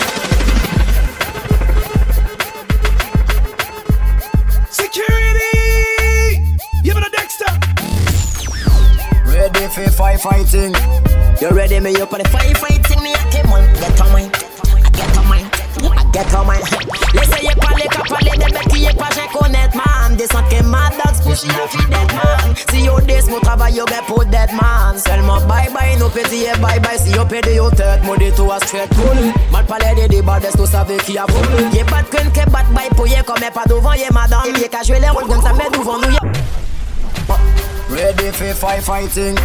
Security! 4.71 6.57
Give 6.83 6.97
it 6.97 7.05
a 7.05 7.09
Dexter. 7.11 7.53
Ready 9.27 9.67
for 9.67 9.85
firefighting? 9.93 10.73
You 11.39 11.49
ready 11.49 11.79
me 11.79 11.95
up 12.01 12.09
for 12.09 12.17
the 12.17 12.23
firefighting? 12.23 13.03
Me 13.03 13.13
a 13.13 13.17
came 13.29 13.51
on, 13.53 13.63
get 13.75 14.01
on 14.01 14.11
mine. 14.11 14.31
I 14.33 14.89
get 14.89 15.17
on 15.17 15.27
mine. 15.27 15.49
I 15.97 16.03
get 16.11 16.33
on 16.33 16.47
mine. 16.47 16.63
Laissez 17.13 17.53
pas 17.59 17.75
les 17.77 17.87
capas, 17.89 18.21
les 18.23 18.37
débecs 18.37 18.67
qui 18.69 18.85
est 18.85 18.97
pas 18.97 19.09
j'ai 19.13 19.27
connaître 19.37 19.77
man 20.13 20.17
Des 20.17 20.27
sent 20.27 20.49
ken 20.49 20.65
madags 20.67 21.21
pou 21.23 21.33
chi 21.35 21.49
a 21.49 21.67
fi 21.67 21.77
det 21.89 22.13
man. 22.13 22.55
Si 22.71 22.85
yo 22.85 22.99
des 22.99 23.29
mou 23.29 23.39
travail 23.39 23.75
yo 23.75 23.85
gen 23.89 24.03
pou 24.07 24.23
det 24.23 24.51
man. 24.53 24.97
Sell 24.97 25.19
Selman 25.19 25.47
bay 25.47 25.69
bay 25.73 25.95
no 25.97 26.09
peti 26.09 26.45
e 26.45 26.55
bay 26.61 26.79
bay 26.79 26.97
Si 26.97 27.11
yo 27.11 27.25
pedi 27.25 27.55
yo 27.55 27.69
tet 27.69 28.03
mou 28.03 28.17
di 28.17 28.31
to 28.31 28.49
a 28.51 28.59
straight 28.59 28.89
pull? 28.89 29.33
Mal 29.51 29.65
pale 29.65 29.95
de 29.95 30.07
di 30.07 30.21
bades 30.21 30.53
to 30.53 30.67
save 30.67 30.97
ki 31.05 31.17
a 31.17 31.25
poul 31.25 31.73
Ye 31.73 31.83
bat 31.83 32.09
kren 32.09 32.31
ke 32.31 32.45
bat 32.51 32.69
bay 32.75 32.89
pou 32.95 33.07
ye 33.07 33.23
kome 33.23 33.49
pa 33.53 33.63
dovan 33.67 33.97
ye 33.97 34.09
madan 34.11 34.53
Ye 34.61 34.67
ka 34.67 34.83
jwe 34.83 34.99
le 34.99 35.13
rol 35.13 35.29
gen 35.29 35.41
sa 35.41 35.53
me 35.53 35.69
dovan 35.73 36.01
nou 36.01 36.11
ye 36.11 36.19
Ready 37.93 38.31
for 38.31 38.53
fight 38.55 38.81
fighting. 38.81 39.37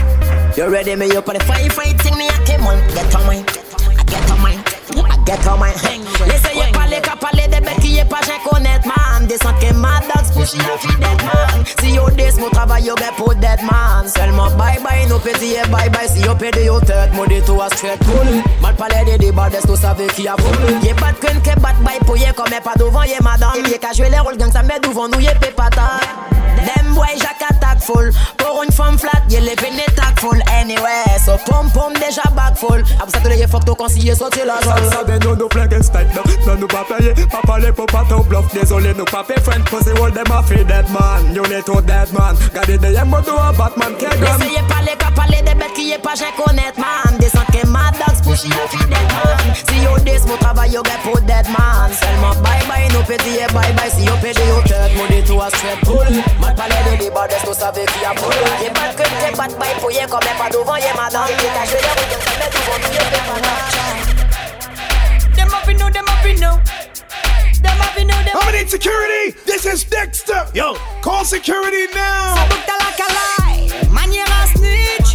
You 0.56 0.68
ready 0.70 0.96
me 0.96 1.14
up 1.14 1.28
on 1.28 1.34
the 1.34 1.44
fight 1.44 1.70
fighting. 1.70 2.16
Me 2.16 2.28
a 2.28 2.38
came 2.46 2.64
on, 2.64 2.78
get 2.94 3.14
on 3.14 3.26
my, 3.26 3.44
I 3.44 4.04
get 4.04 4.30
on 4.30 4.40
my, 4.40 4.56
I 5.04 5.22
get 5.26 5.46
on 5.46 5.60
mine. 5.60 5.74
Lese 6.24 6.56
ye 6.56 6.72
pale 6.72 7.00
ka 7.02 7.14
pale 7.20 7.44
de 7.50 7.60
beki 7.60 7.96
ye 7.98 8.04
pa 8.04 8.22
jen 8.24 8.40
konet 8.40 8.86
man. 8.86 8.97
Descend 9.28 9.58
que 9.60 9.72
mad 9.74 10.02
dogs 10.14 10.30
push 10.32 10.54
a 10.54 10.78
fi 10.78 10.88
dead 10.98 11.22
man. 11.22 11.64
Si 11.80 11.92
yo 11.94 12.08
des 12.10 12.38
mon 12.40 12.48
travail 12.50 12.84
yo 12.84 12.94
get 12.96 13.14
pour 13.16 13.34
dead 13.34 13.60
man. 13.62 14.08
Seulement 14.08 14.50
bye 14.56 14.78
bye 14.82 15.06
no 15.08 15.18
petit 15.18 15.54
et 15.54 15.68
bye 15.70 15.90
bye. 15.90 16.08
Si 16.08 16.22
yo 16.22 16.34
pede 16.34 16.64
yo 16.64 16.80
tête 16.80 17.12
mon 17.14 17.26
détour 17.26 17.62
a 17.62 17.68
straight 17.76 17.98
cool 18.04 18.42
Mal 18.62 18.74
parler 18.74 19.04
des 19.04 19.18
débats 19.18 19.50
des 19.50 19.58
tout 19.66 19.76
savez 19.76 20.06
qui 20.08 20.26
a 20.26 20.34
voulu 20.36 20.74
Y'a 20.82 20.94
pas 20.94 21.12
de 21.12 21.18
crainte 21.18 21.42
que 21.42 21.60
bat 21.60 21.74
bye 21.84 21.98
pour 22.06 22.16
y'a 22.16 22.32
comme 22.32 22.46
pas 22.64 22.72
devant 22.76 23.02
y'a 23.02 23.20
madame. 23.20 23.50
Y'a 23.70 23.78
qu'à 23.78 23.92
jouer 23.92 24.08
les 24.10 24.18
rôles 24.18 24.38
gang 24.38 24.50
ça 24.50 24.62
met 24.62 24.80
devant 24.80 25.08
nous 25.08 25.20
y'a 25.20 25.34
pépata 25.34 26.00
Them 26.58 26.94
boy 26.94 27.06
Jack 27.18 27.42
attack 27.50 27.80
full 27.80 28.10
Pour 28.36 28.62
une 28.64 28.72
femme 28.72 28.98
flat, 28.98 29.22
y'a 29.28 29.40
les 29.40 29.54
veines 29.54 29.80
attack 29.86 30.18
full 30.20 30.42
Anyway, 30.60 31.18
so 31.24 31.36
pom 31.46 31.70
pom 31.70 31.92
déjà 31.94 32.22
back 32.34 32.56
full 32.56 32.82
Après 33.00 33.10
ça, 33.12 33.20
tous 33.20 33.28
les 33.28 33.46
fuck 33.46 33.64
to 33.64 33.74
conseiller 33.74 34.14
sortir 34.14 34.44
la 34.46 34.60
joie 34.62 34.74
Ça 34.90 35.04
vient 35.04 35.18
nous 35.18 35.36
nous 35.36 35.48
flinguer 35.50 35.82
style 35.82 36.08
non. 36.14 36.22
Non 36.46 36.60
nous 36.60 36.66
pas 36.66 36.84
payer, 36.88 37.12
pas 37.30 37.40
parler 37.46 37.72
pour 37.72 37.86
pas 37.86 38.04
ton 38.08 38.20
bluff. 38.20 38.52
Désolé 38.52 38.92
nous 38.96 39.04
pas 39.04 39.17
pay 39.24 39.40
friend 39.42 39.64
Cause 39.66 39.88
all 39.88 40.10
them 40.10 40.30
a 40.30 40.42
free 40.42 40.64
dead 40.64 40.88
man. 40.90 41.34
You 41.34 41.42
need 41.42 41.66
to 41.66 41.80
dead 41.82 42.12
man. 42.12 42.36
Gardez 42.54 42.78
des 42.78 42.92
yens 42.92 43.24
to 43.24 43.34
a 43.34 43.52
Batman 43.52 43.94
qui 43.98 44.04
est 44.04 44.18
gun 44.20 44.36
Essayez 44.38 44.62
parler 44.68 44.96
qu'à 44.98 45.10
parler 45.10 45.42
des 45.42 45.54
bêtes 45.54 45.72
qui 45.74 45.92
est 45.92 45.98
pas 45.98 46.14
j'ai 46.14 46.32
connaître 46.36 46.78
man. 46.78 47.18
Descend 47.18 47.46
que 47.52 47.66
mad 47.66 47.94
dogs 47.98 48.22
pushy 48.22 48.50
a 48.52 48.68
fi 48.68 48.78
dead 48.78 49.08
man. 49.12 49.54
Si 49.54 49.82
yo 49.82 49.98
dis 50.04 50.26
mon 50.26 50.36
travail 50.36 50.72
yo 50.72 50.82
get 50.84 51.00
pour 51.02 51.20
dead 51.22 51.46
man? 51.48 51.90
Seulement 51.92 52.34
bye 52.42 52.64
bye 52.68 52.88
no 52.92 53.02
petit 53.02 53.38
et 53.38 53.52
bye 53.52 53.72
bye 53.74 53.90
Si 53.90 54.04
yo 54.04 54.14
pede 54.20 54.40
yo 54.46 54.60
tête 54.62 54.96
mon 54.96 55.06
détour 55.06 55.42
a 55.42 55.50
straight 55.50 55.80
cool 55.84 56.08
Mal 56.40 56.54
parler 56.54 56.82
de 56.90 56.96
débat 57.02 57.26
des 57.28 57.40
tout 57.44 57.54
savez 57.54 57.86
qui 57.86 58.04
a 58.04 58.12
voulu 58.14 58.36
Y'a 58.62 58.70
pas 58.70 58.88
de 58.88 58.94
crainte 58.96 59.16
que 59.18 59.36
bat 59.36 59.48
bye 59.58 59.74
pour 59.80 59.90
y'a 59.90 60.06
comme 60.06 60.20
pas 60.20 60.50
devant 60.50 60.76
y'a 60.76 60.94
madame 60.94 61.28
Y'a 61.28 61.36
qu'à 61.36 61.64
jouer 61.64 61.80
les 61.80 61.94
rôles 61.96 62.22
ça 62.24 62.32
met 62.38 62.50
devant 62.52 62.78
nous 62.82 62.92
y'a 62.94 63.04
pépata 63.12 63.54
Them 65.36 65.48
up 65.54 65.68
in 65.68 65.76
know, 65.76 65.90
them 65.90 66.04
up 66.08 66.24
in 66.26 66.40
know. 66.40 66.87
Them 67.62 67.80
up 67.80 67.96
in 67.98 68.06
know, 68.06 68.14
them 68.22 68.34
I'm 68.34 68.40
gonna 68.40 68.58
need 68.58 68.70
security. 68.70 69.36
This 69.46 69.66
is 69.66 69.84
Dexter. 69.84 70.46
Yo, 70.54 70.74
call 71.02 71.24
security 71.24 71.86
now. 71.94 72.34
Ça 72.36 72.46
boucle 72.48 72.66
dans 72.66 72.78
la 72.84 72.92
calaille, 72.96 73.88
manière 73.90 74.26
à 74.42 74.46
snitch. 74.46 75.07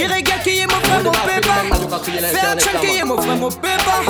J'irai 0.00 0.20
est 0.20 0.66
mon 0.66 0.80
frère, 0.80 1.02
mon 1.04 1.10
pépa. 1.10 1.56
Fais 2.22 2.78
qui 2.80 2.96
est 2.96 3.04
mon 3.04 3.20
frère, 3.20 3.36
mon 3.36 3.50
pépa. 3.50 4.00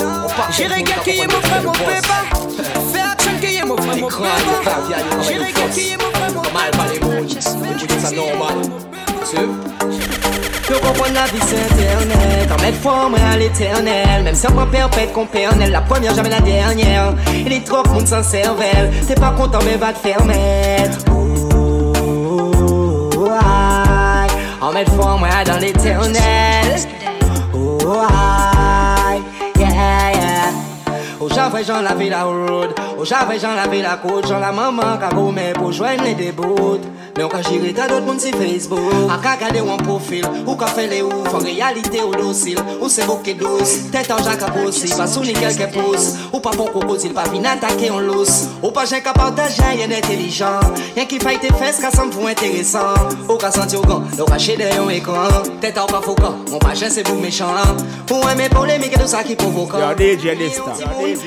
J'irai 0.52 0.82
est 0.82 1.26
mon 1.26 1.40
frère, 1.42 1.62
mon 1.64 1.72
pépa. 1.72 2.18
Fais 2.92 3.40
qui 3.40 3.56
est 3.56 3.64
mon 3.64 3.76
frère, 3.76 3.96
mon 3.96 4.06
pépa. 4.06 4.30
J'irai 5.20 5.48
est 5.48 5.96
mon 5.96 6.10
frère, 6.12 6.32
mon 6.32 6.42
Tu 10.64 10.74
comprends 10.74 11.12
la 11.12 11.24
vie 11.24 11.40
c'est 11.48 11.58
internet 11.58 12.48
En 12.52 12.62
mettre 12.62 12.78
forme 12.78 13.16
à 13.16 13.36
l'éternel 13.36 14.22
Même 14.22 14.36
si 14.36 14.46
on 14.46 14.66
perpète 14.66 15.12
qu'on 15.12 15.26
pernelle 15.26 15.72
La 15.72 15.80
première 15.80 16.14
jamais 16.14 16.28
la 16.28 16.40
dernière 16.40 17.14
Il 17.34 17.52
est 17.52 17.64
trop 17.64 17.82
monde 17.88 18.06
sans 18.06 18.22
cervelle 18.22 18.92
T'es 19.08 19.16
pas 19.16 19.32
content 19.32 19.58
mais 19.64 19.76
va 19.76 19.92
te 19.92 19.98
faire 19.98 20.24
mettre 20.24 21.09
En 24.60 24.72
mettre 24.72 24.92
forme 24.92 25.24
à 25.24 25.44
dans 25.44 25.56
l'éternel 25.58 26.76
Oh, 27.54 27.78
aïe. 28.08 29.22
Yeah, 29.56 29.68
yeah. 30.12 30.52
Oh 31.20 31.28
j'avais 31.34 31.64
j'en 31.64 31.80
lavé 31.82 32.08
la 32.10 32.24
road 32.24 32.74
Oh 33.00 33.04
j'avais 33.04 33.38
j'en 33.38 33.54
lavé 33.54 33.80
la 33.80 33.96
côte 33.96 34.26
J'en 34.28 34.40
la 34.40 34.52
maman 34.52 34.98
qu'a 34.98 35.08
gommé 35.08 35.54
pour 35.54 35.72
joindre 35.72 36.02
les 36.04 36.14
déboutes 36.14 36.84
Mais 37.16 37.24
on 37.24 37.30
ka 37.30 37.40
gérer 37.40 37.72
ta 37.72 37.88
d'autres 37.88 38.04
monde 38.04 38.20
sur 38.20 38.34
Facebook. 38.36 38.78
A 39.10 39.16
ka 39.16 39.36
garder 39.38 39.60
un 39.60 39.78
profil 39.78 40.22
Ou 40.46 40.54
ka 40.54 40.66
fait 40.66 40.86
les 40.86 41.00
ouf 41.00 41.32
En 41.32 41.38
réalité 41.38 42.02
ou 42.02 42.14
docile. 42.14 42.58
Ou 42.78 42.90
c'est 42.90 43.06
bouquet 43.06 43.32
douce 43.32 43.90
Tête 43.90 44.10
en 44.10 44.22
jac 44.22 44.42
à 44.42 44.50
bosser 44.50 44.94
Pas 44.94 45.06
sous 45.06 45.22
ni 45.22 45.32
quelques 45.32 45.72
pouces. 45.72 46.16
Ou 46.30 46.40
pas 46.40 46.50
bon 46.50 46.66
crocodile 46.66 47.14
Pas 47.14 47.24
vin 47.24 47.42
attaquer 47.44 47.90
en 47.90 48.00
lousse. 48.00 48.48
Ou 48.62 48.70
pas 48.70 48.84
j'ai 48.84 49.00
qu'à 49.00 49.14
partager 49.14 49.62
Rien 49.62 49.90
intelligent. 49.90 50.60
Rien 50.94 51.06
qui 51.06 51.18
faille 51.18 51.38
tes 51.38 51.54
fesses 51.54 51.80
Qu'à 51.80 51.90
semble 51.90 52.12
vous 52.12 52.26
intéressant. 52.26 52.94
Ou 53.30 53.36
ka 53.36 53.50
senti 53.50 53.76
au 53.76 53.82
gant 53.82 54.02
Ou 54.18 54.24
caché 54.24 54.58
derrière 54.58 54.82
un 54.82 54.90
écran. 54.90 55.28
Tête 55.62 55.78
en 55.78 55.86
pas 55.86 56.02
faux 56.02 56.16
Mon 56.50 56.58
machin 56.68 56.88
c'est 56.90 57.08
vous 57.08 57.18
méchant. 57.18 57.54
Ou 58.10 58.28
aimer 58.28 58.50
polémique 58.50 58.92
et 58.94 59.00
tout 59.00 59.06
ça 59.06 59.22
qui 59.22 59.36
provoque 59.36 59.72
Yo, 59.72 59.96
DJ 59.96 60.36
Dysta. 60.36 60.72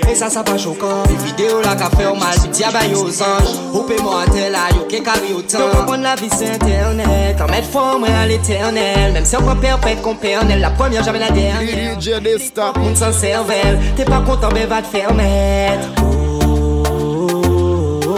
et 0.10 0.15
ça, 0.15 0.30
ça 0.30 0.44
pas 0.44 0.58
choquant. 0.58 1.03
Les 1.08 1.25
vidéos 1.25 1.62
là 1.63 1.75
qu'a 1.75 1.89
fait 1.89 2.05
au 2.05 2.15
mal, 2.15 2.38
diable 2.51 2.77
aille 2.77 2.96
aux 2.96 3.22
anges. 3.22 3.55
Ou 3.74 3.82
paie-moi 3.84 4.22
à 4.22 4.25
tel 4.29 4.51
là, 4.51 4.70
yo, 4.72 4.86
qu'est 4.89 5.01
carré 5.01 5.34
autant. 5.36 5.60
Donc, 5.60 5.72
comprendre 5.72 6.03
la 6.03 6.15
vie, 6.15 6.29
c'est 6.36 6.51
internet. 6.51 7.41
En 7.41 7.48
mettre 7.48 7.70
forme 7.70 8.05
à 8.05 8.27
l'éternel. 8.27 9.13
Même 9.13 9.25
si 9.25 9.36
on 9.36 9.41
peut 9.41 9.60
perpète 9.60 10.01
qu'on 10.01 10.15
pernelle. 10.15 10.60
La 10.60 10.72
première, 10.72 11.03
jamais 11.03 11.20
la 11.20 11.32
dernière. 11.32 12.00
DJ 12.00 12.22
Dysta. 12.22 12.74
Monde 12.77 12.96
sans 12.96 13.12
cervelle. 13.12 13.79
T'es 13.96 14.05
pas 14.05 14.22
content, 14.22 14.50
mais 14.53 14.65
va 14.65 14.82
te 14.82 14.88
faire 14.88 15.13
mettre. 15.13 15.88
Oh, 16.03 16.82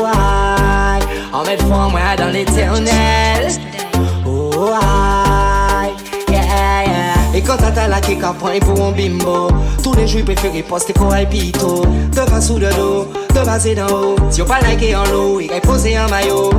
aïe. 0.05 1.03
En 1.33 1.43
mettre 1.43 1.65
forme 1.65 1.95
à 1.95 2.15
dans 2.15 2.29
l'éternel. 2.29 3.51
Oh, 4.25 4.71
aïe. 4.73 5.91
Yeah, 6.29 6.85
yeah. 6.85 7.35
Et 7.35 7.41
quand 7.41 7.57
t'as 7.57 7.87
la 7.87 7.99
kick 7.99 8.23
à 8.23 8.33
point 8.33 8.59
pour 8.59 8.81
un 8.81 8.91
bimbo 8.91 9.49
Tous 9.83 9.93
les 9.93 10.07
jours 10.07 10.23
préférés 10.23 10.63
poster 10.63 10.93
pour 10.93 11.13
un 11.13 11.25
pito 11.25 11.83
Devant 12.13 12.41
sous 12.41 12.57
le 12.57 12.69
dos, 12.73 13.07
Si 14.29 14.41
on 14.41 14.45
pas 14.45 14.59
liké 14.61 14.95
en 14.95 15.03
l'eau, 15.11 15.41
il 15.41 15.49
posé 15.59 15.97
un 15.97 16.07
maillot. 16.07 16.51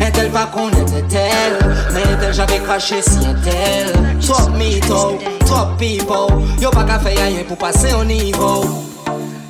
Un 0.00 0.10
tel 0.10 0.28
pas 0.30 0.46
qu'on 0.46 0.68
était 0.68 1.02
tel 1.08 1.58
Mais 1.94 2.02
tel 2.20 2.34
j'avais 2.34 2.58
craché 2.58 3.00
si 3.00 3.18
un 3.18 3.34
tel. 3.34 3.92
Trop 4.20 4.50
mytho, 4.50 5.18
trop 5.46 5.66
people 5.78 6.42
Yo 6.60 6.70
pas 6.70 6.82
qu'à 6.82 6.98
faire 6.98 7.16
rien 7.16 7.44
pour 7.46 7.58
passer 7.58 7.94
au 7.94 8.04
niveau. 8.04 8.64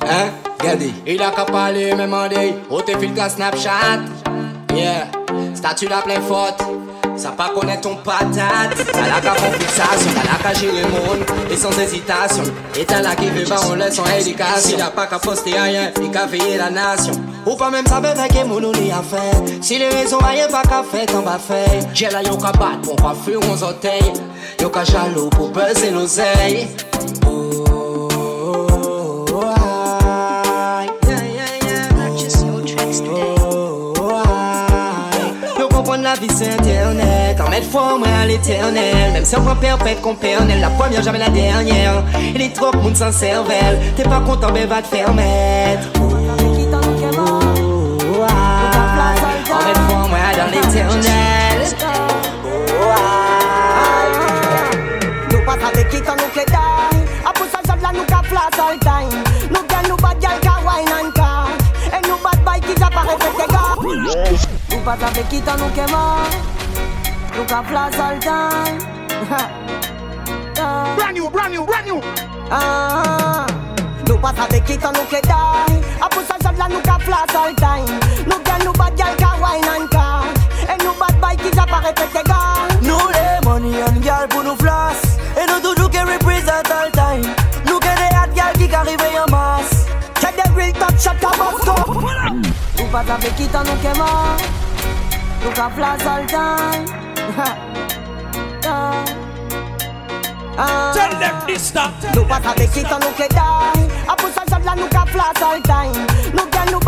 Hein, 0.03 0.29
regardez. 0.59 0.93
Il 1.07 1.21
a 1.23 1.31
qu'à 1.31 1.45
parler, 1.45 1.95
me 1.95 2.03
demander 2.03 2.53
Où 2.69 2.79
t'es 2.81 2.97
filtre 2.99 3.29
Snapchat. 3.29 4.01
Yeah, 4.75 5.07
statut 5.55 5.87
la 5.87 6.01
plein 6.03 6.21
faute 6.21 6.63
ça 7.21 7.31
pas 7.31 7.49
connaître 7.49 7.81
ton 7.81 7.95
patate. 7.97 8.75
T'as 8.91 9.07
la 9.07 9.21
qu'à 9.21 9.35
faire 9.35 9.53
fixation, 9.53 10.11
t'as 10.15 10.31
la 10.31 10.53
qu'à 10.53 10.59
gérer 10.59 10.81
le 10.81 10.87
monde. 10.89 11.25
Et 11.51 11.55
sans 11.55 11.77
hésitation. 11.79 12.43
Et 12.75 12.85
t'as 12.85 13.01
la 13.01 13.15
qui 13.15 13.29
veut 13.29 13.45
pas 13.45 13.61
on 13.69 13.75
laisse 13.75 13.95
son 13.95 14.05
éducation. 14.05 14.71
Il 14.77 14.81
a 14.81 14.89
pas 14.89 15.05
qu'à 15.05 15.19
poster 15.19 15.51
rien, 15.59 15.91
il 16.01 16.09
qu'à 16.09 16.25
veiller 16.25 16.57
la 16.57 16.71
nation. 16.71 17.13
Ou 17.45 17.55
pas 17.55 17.69
même 17.69 17.85
savoir 17.85 18.19
avec 18.19 18.45
mon 18.47 18.63
on 18.63 18.71
à 18.71 19.03
faire. 19.03 19.41
Si 19.61 19.77
les 19.77 19.89
raisons 19.89 20.17
rien 20.17 20.47
pas 20.47 20.63
qu'à 20.63 20.83
faire, 20.83 21.05
t'en 21.05 21.21
vas 21.21 21.37
faire. 21.37 21.81
J'ai 21.93 22.09
la 22.09 22.23
yo 22.23 22.37
qu'à 22.37 22.51
battre 22.51 22.81
pour 22.81 22.95
pas 22.95 23.15
fuir 23.23 23.39
aux 23.39 23.63
orteils. 23.63 24.13
Yo 24.59 24.69
qu'à 24.69 24.83
jaloux 24.83 25.29
pour 25.29 25.49
buzzer 25.49 25.91
vie 36.15 36.27
c'est 36.33 36.53
internet. 36.53 37.39
En 37.39 37.49
mettre 37.49 37.69
foi 37.69 37.97
moi 37.97 38.07
à 38.21 38.25
l'éternel. 38.25 39.13
Même 39.13 39.25
si 39.25 39.35
on 39.35 39.55
perd, 39.55 39.83
pète 39.83 40.01
qu'on 40.01 40.15
perd 40.15 40.49
La 40.49 40.69
première 40.69 41.01
jamais 41.03 41.19
la 41.19 41.29
dernière. 41.29 42.03
Il 42.33 42.41
est 42.41 42.53
trop 42.53 42.75
monde 42.75 42.95
sans 42.95 43.11
cervelle 43.11 43.79
T'es 43.95 44.03
pas 44.03 44.21
content 44.21 44.51
mais 44.53 44.65
va 44.65 44.81
te 44.81 44.87
faire 44.87 45.13
Nous 64.91 64.97
pas 64.97 65.07
avec 65.07 65.29
qui 65.29 65.39
t'en 65.39 65.55
nous 65.55 65.69
que 65.69 65.89
mort 65.89 66.27
ka 67.47 67.63
flash 67.63 67.97
all 67.97 68.19
time 68.19 68.77
Brand 70.97 71.13
new, 71.13 71.29
brand 71.29 71.49
new, 71.49 71.65
brand 71.65 71.85
new. 71.85 72.01
Ah, 72.51 73.45
nous 74.05 74.17
pas 74.17 74.33
avec 74.43 74.65
qui 74.65 74.77
t'en 74.77 74.89
nous 74.89 75.05
que 75.09 75.21
die 75.21 75.31
A 76.01 76.09
pour 76.09 76.23
ça 76.23 76.35
j'aime 76.41 76.57
la 76.57 76.67
nous 76.67 76.81
ka 76.81 76.97
flash 76.99 77.33
all 77.33 77.55
time 77.55 77.99
Nous 78.27 78.39
gagne 78.43 78.65
nous 78.65 78.73
bad 78.73 78.93
gal 78.97 79.15
ka 79.17 79.29
wine 79.41 79.63
and 79.63 79.87
car 79.89 80.25
Et 80.63 80.83
nous 80.83 80.93
bad 80.99 81.17
boy 81.21 81.37
qui 81.37 81.55
j'apparaît 81.55 81.93
fait 81.97 82.07
tes 82.07 82.23
gars 82.27 82.67
Nous 82.81 83.07
les 83.13 83.47
money 83.47 83.81
and 83.83 84.01
gal 84.01 84.27
pour 84.27 84.43
nous 84.43 84.57
flash. 84.57 84.97
Et 85.37 85.49
nous 85.49 85.69
toujours 85.69 85.89
qui 85.89 85.99
represent 85.99 86.49
all 86.49 86.91
time. 86.91 87.31
Nous 87.65 87.79
que 87.79 87.85
des 87.85 88.13
hot 88.13 88.35
gal 88.35 88.53
qui 88.57 88.75
arrivent 88.75 89.23
en 89.25 89.31
masse 89.31 89.85
C'est 90.19 90.35
des 90.35 90.61
real 90.61 90.73
top 90.73 90.99
shot 90.99 91.11
à 91.25 91.31
Bosco 91.37 92.01
Nous 92.77 92.85
pas 92.87 92.99
avec 92.99 93.35
qui 93.37 93.47
t'en 93.47 93.59
nous 93.59 93.77
que 93.81 93.97
Nous 95.43 95.51
ka 95.51 95.69
flash 95.75 96.05
all 96.05 96.25
time 96.27 96.85
Ah. 98.63 99.03
Ah. 100.57 100.91
Tell 100.93 101.09
them 101.19 101.35
this 101.47 101.73
Nous 102.13 102.23
pas 102.25 102.39
avec 102.47 102.71
qui 102.71 102.83
t'en 102.83 102.99
nous 102.99 103.11
que 103.17 103.27
die 103.27 103.37
A 104.07 104.15
pour 104.15 104.29
ça 104.29 104.43
j'aime 104.49 104.63
la 104.65 104.75
nous 104.75 104.87
ka 104.87 105.05
flash 105.07 105.41
all 105.41 105.61
time 105.63 106.05
Nous 106.33 106.45
gagne 106.51 106.71
nous 106.71 106.79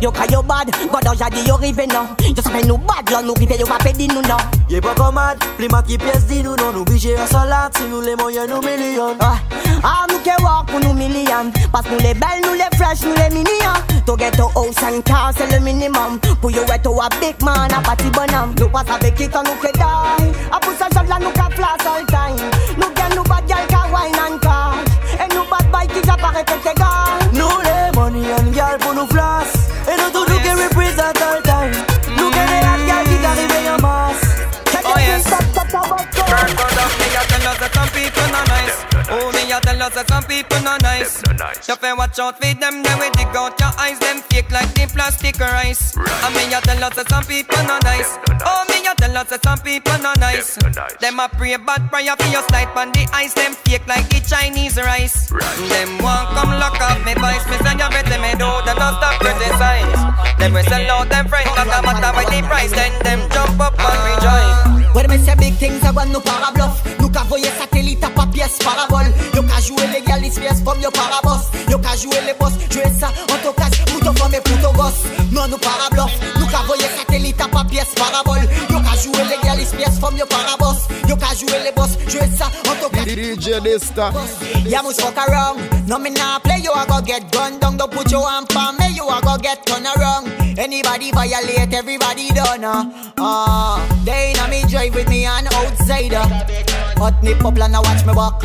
yo 0.00 0.10
ka 0.10 0.24
yo 0.30 0.42
bad, 0.42 0.70
God 0.90 1.06
a 1.06 1.14
jadi 1.14 1.46
yo 1.46 1.56
rive 1.56 1.86
non 1.86 2.06
Yo 2.20 2.42
sape 2.42 2.64
nou 2.66 2.78
bad, 2.78 3.10
là 3.10 3.20
nou 3.22 3.34
rive 3.34 3.56
yo 3.58 3.66
pa 3.66 3.78
pedi 3.78 4.08
nou 4.08 4.22
non 4.22 4.38
Y'a 4.68 4.80
pas 4.80 4.94
comme 4.94 5.14
mad, 5.14 5.38
plus 5.56 5.68
ma 5.68 5.82
qui 5.82 5.98
pièce 5.98 6.26
dit 6.26 6.42
nous 6.42 6.56
non 6.56 6.72
Nous 6.72 6.80
obligés 6.80 7.16
à 7.16 7.26
salade, 7.26 7.76
si 7.76 7.84
nous 7.84 8.00
les 8.00 8.16
moyens 8.16 8.48
nous 8.48 8.60
millions 8.60 9.16
Ah, 9.82 10.06
nous 10.08 10.18
ke 10.18 10.42
work 10.42 10.70
pour 10.70 10.80
nous 10.80 10.94
millions 10.94 11.50
Parce 11.72 11.86
nous 11.90 11.98
les 11.98 12.14
belles, 12.14 12.40
nous 12.44 12.54
les 12.54 12.76
fresh, 12.78 13.02
nous 13.02 13.14
les 13.14 13.28
mignons 13.34 13.80
To 14.06 14.16
get 14.16 14.32
to 14.32 14.48
house 14.54 14.82
and 14.82 15.02
car, 15.04 15.32
c'est 15.36 15.50
le 15.52 15.60
minimum. 15.60 16.18
Pour 16.40 16.50
yo 16.50 16.62
être 16.62 16.88
a 16.88 17.08
big 17.20 17.42
man, 17.42 17.70
a 17.72 17.80
party 17.80 18.10
bonhomme 18.10 18.54
Nous 18.58 18.68
pas 18.68 18.84
qui 19.16 19.28
t'en 19.28 19.42
nous 19.42 19.54
que 19.60 19.70
die. 19.72 20.32
A 20.50 20.58
pour 20.60 20.72
ça 20.78 20.86
job 20.94 21.08
là 21.08 21.18
nous 21.20 21.30
ka 21.30 21.48
flash 21.50 21.86
all 21.86 22.06
time. 22.06 22.36
Nous 22.76 22.90
gagne 22.94 23.16
nous 23.16 23.24
bad 23.24 23.46
gal 23.46 23.66
ka 23.68 23.86
wine 23.92 24.14
and 24.16 24.38
car 24.40 24.74
Et 25.14 25.34
nous 25.34 25.44
bad 25.50 25.70
boy 25.70 25.86
qui 25.88 26.06
j'apparaît 26.06 26.44
fait 26.48 26.70
tes 26.70 26.74
gars 26.74 27.18
Nous 27.32 27.60
les 27.62 27.98
money 27.98 28.26
and 28.38 28.50
gal 28.52 28.78
pour 28.78 28.94
nous 28.94 29.06
flash 29.06 29.59
Et 29.90 29.96
nous 29.96 30.10
toujours 30.12 30.40
qui 30.40 30.50
represent 30.50 31.00
all 31.00 31.42
time 31.42 31.72
Nous 32.16 32.30
que 32.30 32.34
des 32.36 32.62
hot 32.62 32.86
gal 32.86 33.04
qui 33.04 33.26
arrivent 33.26 33.74
en 33.76 33.82
masse. 33.82 34.22
Yes. 34.96 35.24
First 35.24 36.56
word 36.56 36.78
of 36.78 36.92
me, 36.98 37.79
me, 39.90 39.98
I 39.98 40.06
tell 40.06 40.06
us 40.06 40.06
that 40.06 40.08
some 40.08 40.24
people 40.24 40.60
not 40.62 40.82
nice. 40.82 41.22
You 41.68 41.76
fi 41.76 41.92
watch 41.94 42.18
out 42.18 42.38
for 42.38 42.54
them, 42.54 42.82
then 42.82 42.98
we 42.98 43.10
dig 43.10 43.34
out 43.34 43.58
your 43.58 43.72
eyes, 43.78 43.98
them 43.98 44.20
fake 44.30 44.50
like 44.50 44.72
the 44.74 44.86
plastic 44.86 45.38
rice. 45.38 45.96
And 45.96 46.34
me, 46.34 46.46
I 46.54 46.60
tell 46.60 46.82
us 46.84 46.94
that 46.96 47.08
some 47.08 47.24
people 47.24 47.62
not 47.64 47.82
nice. 47.84 48.18
Oh, 48.44 48.64
me, 48.68 48.86
I 48.86 48.94
tell 48.96 49.16
us 49.16 49.30
that 49.30 49.42
some 49.42 49.58
people 49.60 49.98
not 49.98 50.18
nice. 50.20 50.56
Them 51.00 51.20
a 51.20 51.28
pray 51.28 51.56
bad 51.56 51.90
prayer 51.90 52.14
for 52.16 52.28
your 52.30 52.42
slide 52.48 52.70
on 52.76 52.92
the 52.92 53.08
ice, 53.12 53.34
them 53.34 53.54
fake 53.54 53.86
like 53.86 54.08
the 54.08 54.20
Chinese 54.20 54.76
rice. 54.76 55.30
Them 55.30 55.98
want 55.98 56.28
come 56.38 56.54
lock 56.58 56.80
up 56.80 57.02
me 57.04 57.14
voice, 57.14 57.44
me 57.50 57.56
say 57.62 57.74
you 57.74 57.88
better 57.90 58.18
me 58.20 58.32
do, 58.38 58.50
them 58.66 58.78
not 58.78 58.98
stop 58.98 59.18
criticize. 59.18 59.90
Them 60.38 60.54
we 60.54 60.62
sell 60.64 60.86
out 60.90 61.08
them 61.08 61.26
friends, 61.28 61.50
not 61.56 61.66
a 61.66 61.78
matter 61.82 62.12
by 62.14 62.24
the 62.30 62.40
price, 62.46 62.72
then 62.72 62.92
them 63.02 63.20
jump 63.30 63.58
up 63.60 63.74
and 63.78 64.00
rejoice. 64.06 64.79
Ouais 64.94 65.06
mais 65.08 65.20
c'est 65.24 65.36
big 65.38 65.56
things 65.58 65.80
à 65.84 66.04
nous 66.06 66.20
para 66.20 66.50
bluff 66.52 66.82
Nous 66.98 67.08
ka 67.08 67.22
voyer 67.28 67.50
satellite 67.58 68.02
à 68.02 68.10
pas 68.10 68.26
pièce 68.26 68.58
parabole 68.58 69.12
Yo 69.34 69.42
ka 69.42 69.60
jouer 69.60 69.86
les 69.92 70.02
galis 70.02 70.30
pièces 70.30 70.62
comme 70.64 70.80
yo 70.80 70.90
parabos 70.90 71.44
Yo 71.70 71.78
ka 71.78 71.96
jouer 71.96 72.20
les 72.26 72.34
boss, 72.34 72.52
jouer 72.70 72.90
ça 72.98 73.08
en 73.08 73.38
ton 73.44 73.52
casse 73.52 73.78
Pour 73.86 74.00
ton 74.00 74.12
femme 74.14 74.34
et 74.34 74.40
pour 74.40 74.60
ton 74.60 74.72
gosse 74.76 75.04
Non 75.32 75.46
nous 75.48 75.58
para 75.58 75.88
bluff 75.92 76.12
Nous 76.38 76.46
ka 76.46 76.58
voyer 76.66 76.88
satellite 76.96 77.40
à 77.40 77.48
pas 77.48 77.64
pièce 77.64 77.94
parabole 77.94 78.48
Yo 78.68 78.78
ka 78.80 78.96
jouer 78.96 79.24
les 79.28 79.46
galis 79.46 79.70
pièces 79.76 79.98
comme 80.00 80.16
yo 80.16 80.26
parabos 80.26 80.80
Yo 81.08 81.16
ka 81.16 81.34
jouer 81.34 81.62
les 81.64 81.72
boss, 81.72 81.90
jouer 82.08 82.28
ça 82.36 82.46
en 82.68 82.74
ton 82.82 82.88
casse 82.88 83.06
DJ 83.06 83.60
Dysta 83.62 84.10
Yeah, 84.66 84.82
must 84.82 85.00
fuck 85.00 85.16
around. 85.16 85.58
No, 85.88 85.98
me 85.98 86.10
nah 86.10 86.38
play, 86.38 86.58
you 86.62 86.70
a 86.70 86.86
go 86.86 87.00
get 87.00 87.32
gunned 87.32 87.60
down. 87.60 87.76
Don't 87.76 87.90
put 87.90 88.10
your 88.10 88.28
hand 88.28 88.46
for 88.52 88.72
me, 88.78 88.94
you 88.94 89.02
a 89.02 89.20
go 89.20 89.36
get 89.36 89.66
turned 89.66 89.86
around. 89.96 90.28
Anybody 90.58 91.10
violate, 91.10 91.72
everybody 91.72 92.28
done. 92.30 92.64
Uh. 92.64 92.84
Uh, 93.18 94.04
they 94.04 94.32
inna 94.32 94.48
me 94.48 94.62
drive 94.80 94.94
with 94.94 95.08
me 95.10 95.26
an 95.26 95.46
outsider. 95.46 96.24
But 96.96 97.22
me 97.22 97.34
pop 97.34 97.58
and 97.58 97.74
watch 97.74 98.06
me 98.06 98.14
walk. 98.14 98.40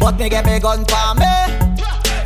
But 0.00 0.18
me 0.18 0.28
get 0.30 0.46
me 0.46 0.58
gun 0.58 0.84
for 0.86 1.14
me. 1.14 1.61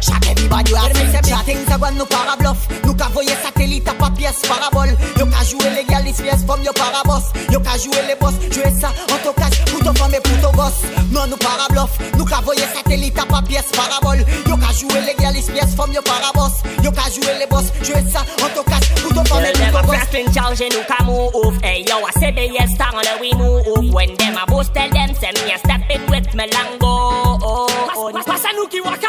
Chaque 0.07 0.31
everybody 0.31 0.73
a 0.75 0.81
fait 0.95 1.11
ces 1.11 1.23
big 1.23 1.45
things 1.45 1.73
à 1.73 1.91
nous 1.91 2.07
para 2.07 2.37
bluff. 2.37 2.69
Nous 2.85 2.95
ka 2.95 3.09
voyer 3.13 3.35
satellite 3.43 3.89
à 3.89 3.95
pas 3.95 4.11
pièce 4.11 4.43
parabole. 4.47 4.97
Yo 5.19 5.27
ka 5.27 5.43
jouer 5.45 5.71
les 5.75 5.85
galis 5.85 6.13
pièces 6.13 6.45
comme 6.47 6.63
yo 6.63 6.73
parabos 6.73 7.25
Yo 7.51 7.61
ka 7.61 7.77
jouer 7.77 8.07
les 8.07 8.15
boss, 8.15 8.35
jouer 8.53 8.73
ça 8.81 8.89
en 9.13 9.19
ton 9.25 9.33
cash 9.33 9.65
Pour 9.67 9.81
ton 9.81 9.95
femme 9.95 10.15
et 10.15 10.21
pour 10.21 10.41
ton 10.41 10.57
gosse. 10.57 10.83
Non 11.11 11.27
nous 11.27 11.37
para 11.37 11.67
bluff. 11.71 11.91
Nous 12.17 12.25
ka 12.25 12.41
voyer 12.45 12.67
satellite 12.75 13.19
à 13.19 13.27
pas 13.27 13.43
pièce 13.43 13.71
parabole. 13.75 14.25
Yo 14.47 14.57
ka 14.57 14.73
jouer 14.73 15.01
les 15.07 15.15
galis 15.23 15.43
pièces 15.51 15.75
comme 15.77 15.93
yo 15.93 16.03
parabos 16.03 16.55
Yo 16.85 16.93
ka 16.93 17.11
jouer 17.11 17.39
les 17.41 17.47
boss, 17.47 17.73
jouer 17.83 18.05
ça 18.11 18.21
en 18.43 18.49
ton 18.55 18.63
cash 18.63 18.95
Pour 19.03 19.13
ton 19.15 19.25
femme 19.25 19.45
et 19.45 19.53
pour 19.53 19.81
ton 19.81 19.87
gosse. 19.87 19.89
Wrestling 19.89 20.33
charge 20.33 20.63
nous 20.63 20.85
ka 20.87 21.03
move 21.05 21.59
Hey 21.63 21.85
yo 21.89 21.97
I 22.07 22.13
said 22.21 22.37
the 22.37 22.47
yes 22.53 22.71
star 22.75 22.93
on 22.95 23.21
we 23.21 23.33
move 23.35 23.93
When 23.93 24.15
them 24.17 24.37
a 24.41 24.47
boast 24.47 24.73
tell 24.75 24.89
them 24.91 25.15
send 25.15 25.39
me 25.45 25.53
a 25.53 25.59
step 25.59 25.83
it 25.91 26.01
with 26.09 26.35
me 26.35 26.45
lango. 26.51 27.39
Oh, 27.43 27.79
oh. 27.97 28.11
Pas 28.13 28.35
à 28.35 28.53
nous 28.57 28.69
qui 28.69 28.81
waka 28.81 29.09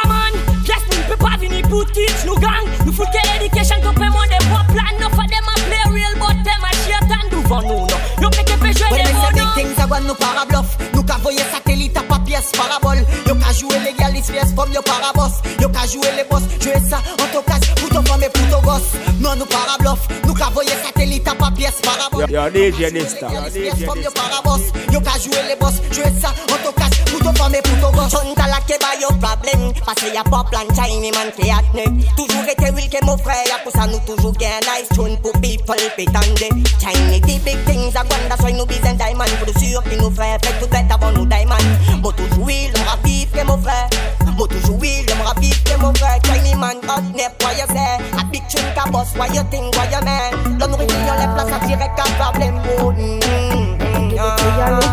man 1.07 1.15
Yes 1.15 1.15
nous 1.15 1.15
peut 1.15 1.17
pas 1.17 1.37
venir 1.37 1.67
pour 1.69 1.85
teach 1.91 2.25
nous 2.25 2.35
gang. 2.35 2.65
Nous 2.85 2.93
fout 2.93 3.07
quelle 3.11 3.41
éducation 3.41 3.75
qu'on 3.81 3.93
peut 3.93 4.09
moins 4.09 4.27
des 4.27 4.45
bons 4.45 4.73
plans 4.73 4.97
No 4.99 5.09
for 5.09 5.25
them 5.27 5.47
a 5.47 5.59
play 5.67 5.93
real 5.93 6.13
but 6.15 6.43
them 6.43 6.63
a 6.63 6.71
shit 6.83 7.11
and 7.11 7.29
do 7.29 7.41
for 7.47 7.61
nous 7.61 7.87
no 7.87 7.97
Yo 8.21 8.29
peke 8.29 8.57
pe 8.59 8.71
jouer 8.73 8.91
Ouais 8.91 9.03
des 9.03 9.03
mais 9.03 9.13
mots 9.13 9.25
c'est 9.27 9.33
big 9.33 9.43
non 9.43 9.53
things 9.55 9.93
à 9.93 9.99
nous 10.01 10.15
para 10.15 10.45
bluff 10.45 10.77
Nous 10.93 11.03
ka 11.03 11.17
voyer 11.21 11.43
satellite 11.53 11.97
à 11.97 12.01
pas 12.03 12.19
pièce 12.19 12.51
parabole. 12.51 13.05
Yo 13.27 13.35
ka 13.35 13.53
jouer 13.53 13.79
les 13.85 13.93
galis 13.93 14.21
pièces 14.21 14.53
comme 14.55 14.71
yo 14.73 14.81
parabos. 14.81 15.33
Yo 15.61 15.69
ka 15.69 15.85
jouer 15.87 16.11
les 16.17 16.23
boss, 16.29 16.43
jouer 16.61 16.81
ça 16.89 16.97
en 16.97 17.27
ton 17.33 17.41
cash 17.43 17.73
Pour 17.75 17.89
ton 17.89 18.03
femme 18.03 18.23
et 18.23 18.29
pour 18.29 18.47
ton 18.49 18.61
gosse. 18.65 18.91
Non 19.19 19.35
nous 19.35 19.45
para 19.45 19.77
bluff 19.79 20.07
Nous 20.25 20.33
ka 20.33 20.49
voyer 20.53 20.75
satellite 20.83 21.27
à 21.27 21.35
pas 21.35 21.51
pièce 21.51 21.79
parabole. 21.83 22.29
Yo, 22.29 22.41
DJ 22.49 22.91
Dysta. 22.91 23.27
Pièces 23.27 23.85
comme 23.87 24.01
yo 24.01 24.11
parabos. 24.11 24.63
Yo 24.91 24.99
ka 25.01 25.11
jouer 25.19 25.43
les 25.47 25.55
boss, 25.55 25.75
jouer 25.91 26.11
ça 26.21 26.29
en 26.51 26.57
ton 26.65 26.71
cash 26.73 27.05
Pour 27.11 27.19
ton 27.19 27.33
femme 27.33 27.55
et 27.55 27.61
pour 27.61 27.79
ton 27.79 27.95
gosse 27.95 28.13
Chonta 28.57 28.63
la 28.63 28.65
ke 28.65 28.77
ba 28.81 28.91
yo 28.99 29.07
problem 29.19 29.73
Parce 29.85 30.03
y 30.13 30.17
a 30.17 30.23
pas 30.23 30.43
plan 30.49 30.65
Chinese 30.73 31.13
man 31.15 31.31
qui 31.35 31.49
a 31.49 31.57
tenu. 31.73 32.03
Toujours 32.15 32.43
été 32.43 32.69
real 32.69 32.89
que 32.89 33.05
mon 33.05 33.17
frère 33.17 33.61
Pour 33.63 33.71
ça 33.71 33.87
nous 33.87 33.99
toujours 33.99 34.33
gain 34.33 34.59
nice. 34.61 34.89
Tune 34.93 35.17
Pour 35.21 35.33
people 35.33 35.75
pétande 35.95 36.37
Chinese 36.79 37.21
the 37.21 37.39
big 37.43 37.57
things 37.65 37.95
a 37.95 38.03
gwanda 38.03 38.35
Soy 38.39 38.53
nous 38.53 38.65
besoin 38.65 38.93
diamond 38.93 39.25
Pour 39.39 39.61
sûr 39.61 39.83
que 39.83 39.95
nous 39.95 40.11
frères 40.11 40.37
Fait 40.43 40.59
tout 40.59 40.67
bête 40.69 40.85
avant 40.91 41.11
nous 41.11 41.25
diamond 41.25 41.55
Moi 42.01 42.13
toujours 42.13 42.47
real, 42.47 42.71
on 42.75 42.89
ravive 42.89 43.29
que 43.31 43.43
mon 43.45 43.57
frère. 43.57 43.89
Moi 44.37 44.47
toujours 44.47 44.79
real, 44.81 45.05
on 45.19 45.23
ravive 45.23 45.63
que 45.63 45.77
mon 45.79 45.93
frère. 45.93 46.19
Chinese 46.25 46.55
man 46.55 46.77
hot 46.87 47.03
nep, 47.15 47.41
what 47.43 47.53
you 47.57 47.67
say 47.73 47.99
A 48.17 48.23
big 48.31 48.47
tune 48.49 48.73
ka 48.75 48.89
boss, 48.91 49.15
what 49.17 49.33
you 49.33 49.43
think, 49.51 49.75
what 49.75 49.91
you 49.91 50.01
man 50.03 50.33
L'on 50.59 50.67
nous 50.67 50.77
réveille, 50.77 51.09
on 51.09 51.19
les 51.19 51.33
place 51.33 51.53
à 51.53 51.65
tirer 51.65 51.89
qu'un 51.95 52.11
problème 52.17 52.59
Oh, 52.79 52.91
mm, 52.91 53.19
mm, 53.19 53.77
mm, 53.77 54.17
ah. 54.19 54.87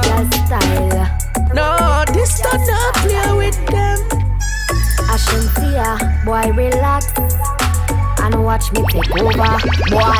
No, 1.55 2.03
this 2.13 2.41
don't 2.41 2.53
not 2.53 2.53
play 2.53 2.59
with 2.59 2.67
them. 2.67 2.84
Boy, 5.75 6.53
relax. 6.53 7.13
And 8.23 8.45
watch 8.45 8.71
me 8.73 8.85
take 8.89 9.11
over, 9.11 9.33
boy. 9.91 10.15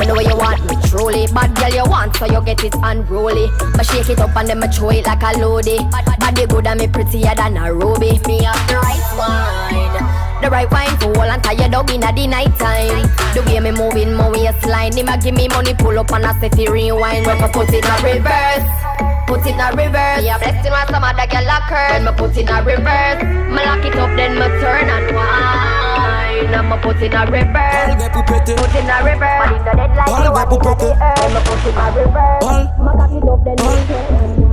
You 0.00 0.06
know 0.06 0.14
what 0.14 0.26
you 0.26 0.36
want 0.36 0.66
me 0.66 0.76
truly. 0.88 1.26
Bad 1.28 1.54
girl 1.54 1.70
you 1.70 1.88
want, 1.88 2.16
so 2.16 2.26
you 2.26 2.42
get 2.42 2.64
it 2.64 2.74
unruly. 2.82 3.48
But 3.72 3.86
shake 3.86 4.10
it 4.10 4.18
up 4.18 4.34
and 4.36 4.48
then 4.48 4.58
me 4.58 4.66
throw 4.66 4.90
it 4.90 5.06
like 5.06 5.22
a 5.22 5.38
loady. 5.38 5.78
Body 6.18 6.46
good 6.46 6.66
and 6.66 6.80
me 6.80 6.88
prettier 6.88 7.34
than 7.36 7.56
a 7.56 7.72
ruby. 7.72 8.18
Me 8.26 8.42
have 8.42 8.68
the 8.68 8.74
right 8.82 9.06
wine. 9.16 10.42
The 10.42 10.50
right 10.50 10.70
wine 10.70 10.96
for 10.98 11.16
all 11.16 11.22
and 11.22 11.42
tie 11.42 11.52
your 11.52 11.68
dog 11.68 11.90
in 11.92 12.00
the 12.00 12.26
night 12.26 12.58
time. 12.58 13.08
The 13.32 13.42
way 13.46 13.60
me 13.60 13.70
moving 13.70 14.12
my 14.12 14.28
waistline, 14.28 14.96
him 14.96 15.08
a 15.08 15.16
give 15.16 15.36
me 15.36 15.46
money, 15.48 15.72
pull 15.74 15.98
up 15.98 16.10
and 16.10 16.26
I 16.26 16.38
say 16.40 16.48
fi 16.50 16.66
rewind, 16.66 17.26
work 17.26 17.40
up 17.42 17.52
put 17.52 17.68
it 17.70 17.84
in 17.84 18.04
reverse. 18.04 19.15
Put 19.26 19.44
in 19.46 19.58
a 19.60 19.68
reverse. 19.74 20.22
Me 20.22 20.30
a 20.30 20.38
blessing 20.38 20.72
when 20.72 20.86
some 20.88 21.04
other 21.04 21.26
girl 21.26 21.50
a 21.50 21.58
curse. 21.68 21.90
When 21.92 22.04
me 22.06 22.12
put 22.16 22.36
in 22.36 22.48
a 22.48 22.62
reverse, 22.62 23.22
me 23.50 23.60
lock 23.66 23.84
it 23.84 23.96
up 23.98 24.10
then 24.16 24.34
me 24.38 24.46
turn 24.62 24.88
and 24.88 25.10
wine. 25.14 26.54
And 26.54 26.68
me 26.70 26.76
put 26.80 27.02
in 27.02 27.12
a 27.12 27.22
reverse. 27.26 27.90
Put 28.14 28.74
in 28.78 28.88
a 28.88 28.96
reverse. 29.02 29.42
Man 29.42 29.54
in 29.54 29.62
the 29.66 29.72
dead 29.74 29.92
like 29.96 30.06
you 30.06 30.30
want 30.30 30.48
in 30.50 30.62
the 30.78 30.94
earth. 30.94 31.18
When 31.20 31.32
me 31.34 31.40
put 31.44 31.60
in 31.66 31.76
a 31.76 31.86
reverse, 31.92 32.70
me 32.78 32.90
lock 32.96 33.12
it 33.12 33.26
up 33.28 33.40
then 33.44 33.58
me 33.60 33.72
turn. 33.86 34.46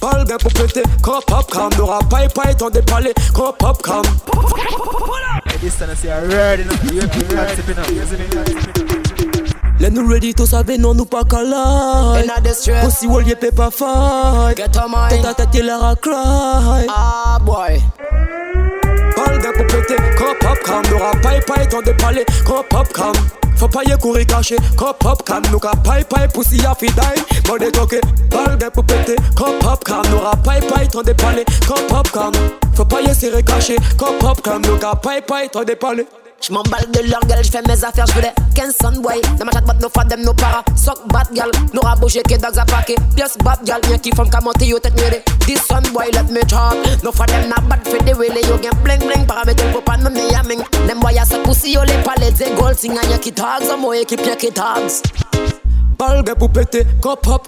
Ball 0.00 0.24
get 0.24 0.38
pour 0.40 0.52
péter, 0.52 0.84
quand 1.02 1.20
pop 1.26 1.50
cam 1.50 1.70
N'aura 1.76 1.98
pas 2.08 2.24
et 2.24 2.28
pas 2.28 2.52
étant 2.52 2.70
des 2.70 2.82
palais, 2.82 3.12
quand 3.34 3.52
pop 3.58 3.82
cam 3.82 4.04
Hey, 5.46 5.58
this 5.60 5.76
time 5.76 5.90
I 5.90 5.94
say 5.94 6.12
I 6.12 6.24
ready 6.24 6.62
now. 6.62 6.92
You 6.92 7.00
have 7.00 7.10
people 7.10 7.34
that 7.34 7.56
sipping 7.56 7.78
up. 7.78 7.90
You 7.90 8.04
see 8.04 8.16
me? 8.16 9.07
Let 9.80 9.90
nous 9.92 10.08
ready 10.08 10.34
to 10.34 10.44
savez 10.44 10.76
non 10.76 10.94
nous 10.94 11.04
pas 11.04 11.22
calais 11.22 12.24
Inna 12.24 12.40
the 12.42 12.52
stress. 12.52 12.84
Pussy 12.84 13.06
wall 13.06 13.26
y'a 13.26 13.36
pas 13.36 13.70
fight 13.70 14.56
Get 14.56 14.76
on 14.76 14.88
mine. 14.88 15.08
Tête 15.08 15.24
à 15.24 15.34
tête 15.34 15.48
il 15.54 15.70
a 15.70 15.94
cry. 15.94 16.86
Ah 16.88 17.38
boy. 17.40 17.80
Ball 19.16 19.40
get 19.40 19.52
pour 19.52 19.66
péter, 19.66 19.96
quand 20.16 20.34
pop 20.40 20.58
cam 20.64 20.82
N'aura 20.90 21.12
pas 21.22 21.36
et 21.36 21.40
pas 21.40 21.62
étant 21.62 21.80
des 21.82 21.94
palais, 21.94 22.26
quand 22.44 22.64
pop 22.68 22.92
cam 22.92 23.12
faut 23.56 23.66
pas 23.66 23.82
y 23.82 23.98
courir 23.98 24.24
caché, 24.24 24.56
quand 24.76 24.94
pop 25.00 25.20
cam 25.24 25.42
Nous 25.50 25.58
ka 25.58 25.72
paille 25.82 26.04
paille, 26.04 26.28
pussy 26.28 26.64
a 26.64 26.76
fi 26.76 26.86
die 26.86 27.48
Mode 27.48 27.72
toqué, 27.72 28.00
ball 28.30 28.56
get 28.60 28.70
pour 28.70 28.84
péter 28.84 29.16
Quand 29.36 29.58
pop 29.58 29.82
cam, 29.84 30.02
n'aura 30.10 30.36
pas 30.36 30.58
et 30.58 30.60
pas 30.60 30.84
étant 30.84 31.02
des 31.02 31.14
palais 31.14 31.44
Quand 31.66 31.86
pop 31.88 32.08
cam, 32.12 32.30
faut 32.74 32.84
pas 32.84 33.00
y 33.00 33.12
serrer 33.12 33.42
caché 33.42 33.76
Quand 33.98 34.16
pop 34.20 34.40
cam, 34.42 34.62
nous 34.64 34.76
ka 34.76 34.94
paille 34.94 35.22
paille 35.22 35.46
étant 35.46 35.64
des 35.64 35.74
palais 36.38 36.48
J'm'emballe 36.48 36.90
de 36.90 37.10
leur 37.10 37.20
gueule, 37.20 37.44
j'fais 37.44 37.62
mes 37.66 37.84
affaires, 37.84 38.06
j'voulais 38.06 38.32
15 38.54 38.76
son 38.80 39.00
boy. 39.00 39.20
Dans 39.38 39.44
ma 39.44 39.52
chatte, 39.52 39.66
bat 39.66 39.74
no 39.80 39.88
fadem, 39.88 40.22
no 40.22 40.32
para. 40.32 40.62
Sock 40.76 41.06
bat 41.08 41.24
gal, 41.32 41.50
no 41.72 41.80
rabouche, 41.80 42.22
que 42.22 42.36
dogs 42.36 42.58
a 42.58 42.64
paqué. 42.64 42.94
Pièce 43.14 43.36
bat 43.44 43.58
gal, 43.64 43.80
bien 43.82 43.98
qui 43.98 44.10
font 44.14 44.24
qu'à 44.24 44.40
monter, 44.40 44.66
yo 44.66 44.78
tête 44.78 44.94
mieux 44.96 45.18
This 45.46 45.60
son 45.66 45.82
boy, 45.92 46.10
let 46.12 46.24
me 46.30 46.40
talk. 46.42 46.76
No 47.02 47.12
fadem, 47.12 47.48
na 47.48 47.56
bad 47.68 47.86
for 47.86 47.98
the 48.04 48.16
way, 48.16 48.28
yo 48.48 48.58
gen 48.58 48.72
bling 48.82 49.00
bling. 49.00 49.26
Paramètre, 49.26 49.64
faut 49.72 49.80
pas 49.80 49.96
non 49.96 50.10
me 50.10 50.30
yamming. 50.30 50.62
Them 50.86 51.00
boy, 51.00 51.18
a 51.18 51.24
sa 51.24 51.38
pussy, 51.38 51.72
yo 51.72 51.82
les 51.84 52.02
palais, 52.04 52.30
des 52.32 52.50
gold, 52.54 52.78
sing 52.78 52.96
a 52.96 53.06
y'a 53.06 53.18
qui 53.18 53.32
tags, 53.32 53.70
a 53.72 53.76
mo 53.76 53.92
équipe, 53.92 54.24
y'a 54.24 54.36
qui 54.36 54.52
tags. 54.52 55.02
Ball 55.98 56.24
get 56.24 56.34
pour 56.36 56.50
péter, 56.50 56.86
quand 57.02 57.16
pop 57.16 57.46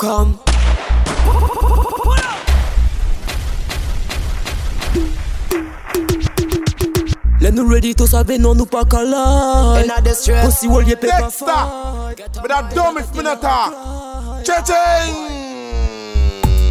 Let 7.40 7.53
nous 7.53 7.66
ready 7.66 7.94
to 7.94 8.07
savez 8.07 8.38
non 8.38 8.55
nous 8.55 8.66
pas 8.66 8.85
calais 8.85 9.83
Inna 9.83 10.00
the 10.03 10.14
stress. 10.14 10.44
Pussy 10.44 10.68
wall 10.68 10.87
y'a 10.87 10.96
pas 10.96 11.07
Dexter, 11.07 12.40
but 12.42 12.48
that 12.48 12.74
dumb 12.74 12.98
if 12.98 13.14
me 13.16 13.22
not 13.22 13.40
talk. 13.40 13.72
Cha-ching. 14.44 15.14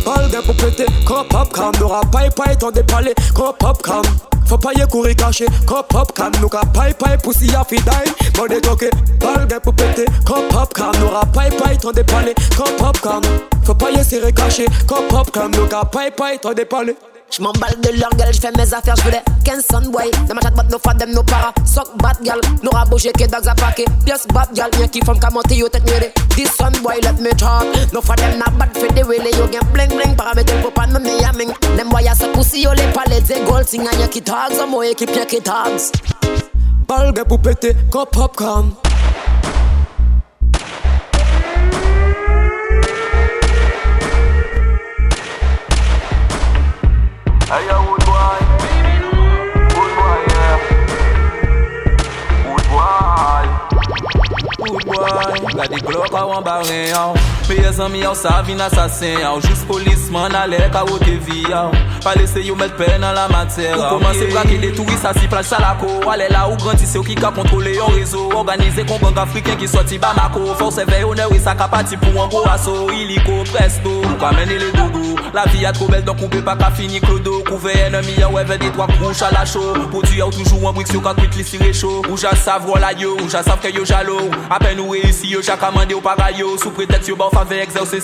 Ball 0.05 0.29
get 0.29 0.43
pour 0.45 0.55
péter, 0.55 0.85
quand 1.07 1.27
pop 1.27 1.51
cam 1.53 1.71
N'aura 1.79 2.01
pas 2.01 2.27
et 2.27 2.29
pas 2.29 2.53
étant 2.53 2.69
des 2.69 2.83
palais, 2.83 3.15
quand 3.35 3.53
pop 3.53 3.81
cam 3.81 4.03
faut 4.45 4.57
pas 4.57 4.71
y 4.73 4.87
courir 4.87 5.15
caché, 5.15 5.45
quand 5.67 5.83
pop 5.83 6.11
cam 6.15 6.31
Nous 6.41 6.49
ka 6.49 6.61
paille 6.73 6.95
paille, 6.95 7.17
pussy 7.17 7.53
a 7.55 7.63
fi 7.63 7.75
die. 7.75 8.37
Mode 8.37 8.61
toqué, 8.61 8.89
ball 9.19 9.47
get 9.47 9.59
pour 9.59 9.73
péter 9.75 10.05
Quand 10.25 10.47
pop 10.49 10.73
cam, 10.73 10.91
n'aura 10.99 11.25
pas 11.25 11.47
et 11.47 11.51
pas 11.51 11.73
étant 11.73 11.91
des 11.91 12.03
palais 12.03 12.33
Quand 12.57 12.75
pop 12.77 12.99
cam, 13.01 13.21
faut 13.63 13.75
pas 13.75 13.91
y 13.91 14.03
serrer 14.03 14.33
caché 14.33 14.65
Quand 14.87 15.07
pop 15.07 15.31
cam, 15.31 15.51
nous 15.51 15.67
ka 15.67 15.85
paille 15.85 16.11
paille 16.11 16.35
étant 16.35 16.53
des 16.53 16.65
palais 17.29 17.51
J'm'emballe 17.51 17.79
de 17.81 17.99
leur 17.99 18.09
gueule, 18.11 18.33
j'fais 18.33 18.51
mes 18.57 18.73
affaires, 18.73 18.95
j'voulais 18.97 19.21
15 19.45 19.65
son 19.71 19.89
boy. 19.89 20.09
Dans 20.27 20.35
ma 20.35 20.41
chatte, 20.41 20.55
bat 20.55 20.63
no 20.69 20.77
fadem, 20.79 21.11
no 21.11 21.23
para. 21.23 21.53
Sock 21.65 21.97
bat 21.97 22.17
gal, 22.21 22.39
no 22.63 22.69
rabouche, 22.71 23.11
que 23.17 23.27
dogs 23.27 23.47
a 23.47 23.55
paqué. 23.55 23.85
Pièce 24.05 24.27
bat 24.33 24.47
gal, 24.53 24.69
bien 24.77 24.87
qui 24.87 25.01
font 25.01 25.15
qu'à 25.15 25.29
monter, 25.29 25.55
yo 25.55 25.69
tête 25.69 25.83
mieux 25.85 26.09
This 26.35 26.51
son 26.57 26.71
boy, 26.81 26.99
let 27.03 27.13
me 27.21 27.31
talk. 27.31 27.65
No 27.93 28.01
fadem, 28.01 28.37
na 28.37 28.45
bad 28.57 28.75
for 28.77 28.87
the 28.93 29.05
way, 29.05 29.17
yo 29.17 29.47
gen 29.51 29.61
bling 29.73 29.89
bling. 29.89 30.15
Paramètre, 30.15 30.53
faut 30.61 30.71
pas 30.71 30.87
me 30.87 31.21
yamming. 31.21 31.53
Them 31.77 31.89
boy, 31.89 32.07
a 32.07 32.15
sa 32.15 32.27
pussy, 32.27 32.61
yo 32.61 32.71
les 32.73 32.91
palais, 32.93 33.21
des 33.21 33.41
gold, 33.45 33.67
sing 33.67 33.83
y'a 33.83 34.07
qui 34.07 34.21
tags. 34.21 34.59
A 34.61 34.65
mo 34.65 34.83
équipe, 34.83 35.15
y'a 35.15 35.25
qui 35.25 35.41
tags. 35.41 35.91
Ball 36.87 37.13
get 37.15 37.25
pour 37.25 37.39
péter, 37.39 37.75
quand 37.91 38.05
pop 38.05 38.35
Gade 55.55 55.81
glok 55.81 56.13
a 56.13 56.25
wan 56.25 56.43
baren 56.43 56.87
yaw 56.93 57.13
Peye 57.47 57.71
zami 57.73 58.03
yaw 58.03 58.15
sa 58.15 58.41
vin 58.41 58.61
asasen 58.61 59.19
yaw 59.19 59.39
Jous 59.41 59.65
polisman 59.67 60.35
ale 60.35 60.59
ka 60.71 60.83
wote 60.85 61.17
vi 61.25 61.43
yaw 61.49 61.71
Palese 62.03 62.45
yo 62.45 62.55
met 62.55 62.75
pen 62.77 63.01
nan 63.01 63.15
la 63.15 63.27
mater 63.27 63.73
Ou. 63.75 63.89
Komanse 63.89 64.29
brake 64.31 64.59
de 64.61 64.71
touris 64.75 65.05
asi 65.05 65.27
plaj 65.27 65.45
salako 65.49 65.89
Ale 66.11 66.29
la 66.31 66.47
ou 66.49 66.57
granti 66.57 66.85
se 66.85 66.97
ou 66.97 67.03
ki 67.03 67.15
ka 67.19 67.31
kontrole 67.35 67.73
yon 67.75 67.93
rezo. 67.97 68.29
Organize 68.37 68.85
kon 68.89 69.01
gang 69.03 69.19
afriken 69.25 69.57
ki 69.59 69.67
soti 69.67 69.99
bamako 70.01 70.45
Force 70.55 70.59
Forse 70.61 70.85
veyo 70.89 71.13
ne 71.17 71.25
wisa 71.33 71.55
kapati 71.55 71.97
pou 71.97 72.23
an 72.23 72.29
go 72.31 72.43
aso. 72.49 72.75
Iliko 72.93 73.43
presto. 73.51 73.99
Ou 74.05 74.19
kamene 74.21 74.59
le 74.61 74.71
do 74.75 74.78
La 75.33 75.45
vie 75.45 75.65
a 75.65 75.71
trop 75.71 75.87
belle 75.87 76.03
donc 76.03 76.17
on 76.21 76.27
peut 76.27 76.41
pas 76.41 76.55
qu'à 76.55 76.71
finir 76.71 77.01
clodo. 77.01 77.43
Couvert 77.47 77.87
ennemi, 77.87 78.13
y'a 78.17 78.29
ouais, 78.29 78.45
des 78.45 78.71
trois 78.71 78.87
couches 78.87 79.21
à 79.21 79.31
la 79.31 79.45
chaud. 79.45 79.73
Pour 79.91 80.03
tu 80.03 80.21
ou 80.21 80.29
toujours 80.31 80.69
un 80.69 80.73
brick 80.73 80.87
sur 80.87 81.01
quitte 81.15 81.59
les 81.59 81.73
chaud. 81.73 82.01
Ou 82.09 82.17
j'a 82.17 82.35
savent 82.35 82.63
voilà 82.65 82.91
yo, 82.93 83.17
ou 83.23 83.29
j'a 83.29 83.43
savent 83.43 83.59
que 83.59 83.73
yo 83.73 83.85
jalo. 83.85 84.17
À 84.49 84.59
peine 84.59 84.79
ou 84.79 84.89
réussi 84.89 85.27
yo, 85.27 85.41
j'ai 85.41 85.53
commandé 85.53 85.93
au 85.93 86.01
pagayo. 86.01 86.57
Sous 86.57 86.71
prétexte 86.71 87.07
yo, 87.07 87.15
bon 87.15 87.29
faveur 87.29 87.59
exercer 87.59 87.99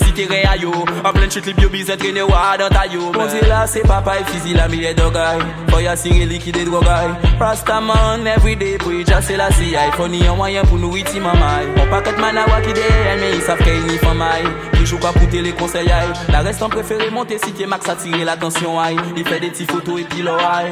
à 0.48 0.56
yo. 0.56 0.72
En 1.04 1.12
pleine 1.12 1.30
chute, 1.30 1.46
les 1.46 1.54
bio 1.54 1.68
bizarre 1.68 1.96
traîner 1.96 2.22
ou 2.22 2.32
à 2.32 2.56
dans 2.56 2.68
ta 2.68 2.86
yo. 2.86 3.10
Bon 3.12 3.26
Dieu 3.26 3.48
là, 3.48 3.66
c'est 3.66 3.80
papa 3.80 4.14
et 4.20 4.24
fils, 4.24 4.42
il 4.46 4.60
a 4.60 4.68
mis 4.68 4.78
les 4.78 4.94
dogailles. 4.94 5.40
Boy 5.68 5.86
a 5.86 5.96
ciré 5.96 6.26
liquide 6.26 6.64
drogaille. 6.64 7.10
Rastaman, 7.40 8.26
everyday, 8.26 8.78
pour 8.78 8.92
y 8.92 9.04
c'est 9.20 9.36
la 9.36 9.50
CI. 9.50 9.74
Faut 9.96 10.08
ni 10.08 10.26
un 10.26 10.34
moyen 10.34 10.62
pour 10.62 10.78
nous 10.78 10.96
iti 10.96 11.20
mamai. 11.20 11.66
On 11.76 11.90
paquet 11.90 12.12
manawa 12.18 12.60
qui 12.60 12.72
derrière, 12.72 13.16
mais 13.18 13.36
ils 13.36 13.42
savent 13.42 13.58
qu'il 13.58 13.82
n'y 13.82 13.98
famaille. 13.98 14.44
Qui 14.74 14.86
joue 14.86 14.98
qu'à 14.98 15.12
poûter 15.12 15.42
les 15.42 15.52
conseils. 15.52 15.90
La 16.28 16.40
reste 16.40 16.62
en 16.62 16.68
préféré 16.68 17.10
monte 17.16 17.38
sitye 17.38 17.66
mak 17.66 17.82
sa 17.82 17.94
tire 17.96 18.24
l'atensyon 18.28 18.76
ay 18.76 18.96
Li 19.16 19.24
fe 19.24 19.40
de 19.40 19.48
ti 19.48 19.64
foto 19.64 19.96
epi 19.96 20.20
lo 20.20 20.36
ay 20.36 20.68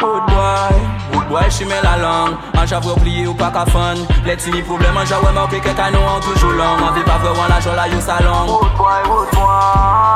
Oh 0.00 0.24
boy, 0.24 0.76
oh 1.12 1.20
boy 1.28 1.48
chime 1.52 1.76
la 1.84 1.96
lang 2.00 2.32
An 2.56 2.64
javre 2.66 2.94
pliye 3.02 3.26
ou 3.28 3.36
pa 3.36 3.50
ka 3.52 3.66
fan 3.68 4.00
Le 4.24 4.34
ti 4.40 4.50
ni 4.54 4.62
problem 4.64 4.96
an 4.96 5.04
javre 5.10 5.32
mok 5.36 5.52
e 5.52 5.60
kek 5.60 5.82
anou 5.86 6.08
an 6.14 6.24
toujou 6.24 6.56
lang 6.56 6.80
An 6.80 6.94
vi 6.96 7.04
pa 7.04 7.18
vre 7.20 7.34
wan 7.36 7.52
la 7.52 7.60
jola 7.60 7.84
yo 7.92 8.00
sa 8.00 8.16
lang 8.24 8.48
Oh 8.48 8.64
boy, 8.80 9.02
oh 9.04 9.28
boy, 9.36 9.52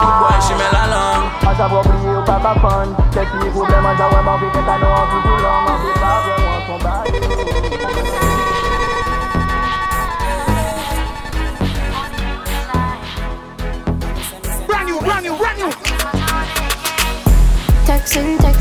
oh 0.08 0.12
boy 0.22 0.38
chime 0.48 0.68
la 0.72 0.84
lang 0.94 1.22
An 1.44 1.54
javre 1.60 1.84
pliye 1.90 2.16
ou 2.16 2.24
pa 2.24 2.40
ka 2.40 2.54
fan 2.64 2.96
Le 3.12 3.22
ti 3.28 3.36
ni 3.44 3.48
problem 3.52 3.90
an 3.92 4.00
javre 4.00 4.20
mok 4.30 4.46
e 4.48 4.52
kek 4.56 4.72
anou 4.76 4.96
an 4.96 5.06
toujou 5.12 5.36
lang 5.44 5.72
An 5.74 5.76
vi 5.84 5.92
pa 6.00 6.14
vre 6.24 6.34
wan 6.46 6.60
son 6.70 6.78
bay 6.88 8.25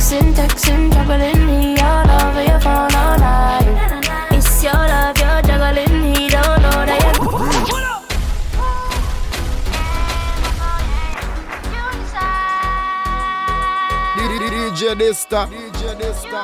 Texting, 0.06 0.36
texting, 0.36 0.92
texting, 0.92 0.94
juggling, 0.94 1.48
he 1.50 1.82
all 1.82 2.06
over 2.22 2.44
your 2.44 2.60
phone 2.60 2.94
all 2.94 3.18
night. 3.18 3.66
It's 4.30 4.64
your 4.64 4.74
love, 4.74 5.18
you're 5.18 5.42
juggling, 5.42 6.14
he 6.14 6.30
don't 6.30 6.62
know 6.62 6.86
that 6.86 7.02
you're. 7.02 7.16
DJ 14.78 14.94
Dysta. 14.94 15.48
DJ 15.50 15.98
Dysta. 16.00 16.42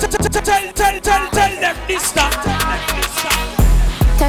Tell, 0.00 0.10
tell, 0.42 1.00
tell, 1.00 1.30
tell 1.30 1.60
them 1.60 1.76
this 1.86 2.02
stuff. 2.02 3.55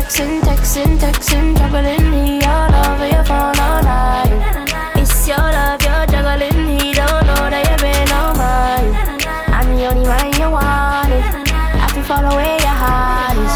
Texting, 0.07 0.39
texting, 0.39 0.97
texting, 0.97 1.57
juggling, 1.57 2.13
he 2.13 2.39
all 2.47 2.73
over 2.87 3.07
your 3.09 3.25
phone 3.25 3.59
all 3.59 3.83
night. 3.83 4.31
It's 4.95 5.27
your 5.27 5.35
love, 5.35 5.81
you're 5.83 6.05
juggling, 6.07 6.79
he 6.79 6.93
don't 6.93 7.27
know 7.27 7.51
that 7.51 7.67
you've 7.67 7.83
been 7.83 8.07
on 8.15 8.31
mine. 8.39 8.95
I'm 9.51 9.75
the 9.75 9.83
only 9.91 10.07
one 10.07 10.31
you 10.39 10.47
wanted. 10.49 11.27
Eh? 11.27 11.83
I 11.83 11.89
can 11.91 12.03
follow 12.07 12.31
where 12.39 12.55
your 12.55 12.77
heart 12.79 13.35
is. 13.35 13.55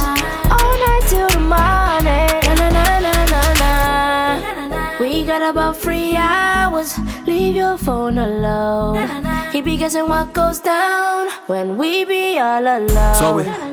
All 0.51 0.75
night 0.83 1.03
till 1.07 1.29
the 1.31 1.39
morning. 1.39 2.35
Na 2.59 2.67
na 2.67 2.99
na 2.99 3.15
na 3.31 3.43
na. 3.63 4.99
We 4.99 5.23
got 5.23 5.41
about 5.41 5.77
three 5.77 6.17
hours. 6.17 6.99
Leave 7.25 7.55
your 7.55 7.77
phone 7.77 8.17
alone. 8.17 9.07
He 9.53 9.61
be 9.61 9.77
guessing 9.77 10.09
what 10.09 10.33
goes 10.33 10.59
down 10.59 11.29
when 11.47 11.77
we 11.77 12.03
be 12.03 12.39
all 12.39 12.59
alone. 12.59 13.15
So 13.15 13.35
we 13.39 13.70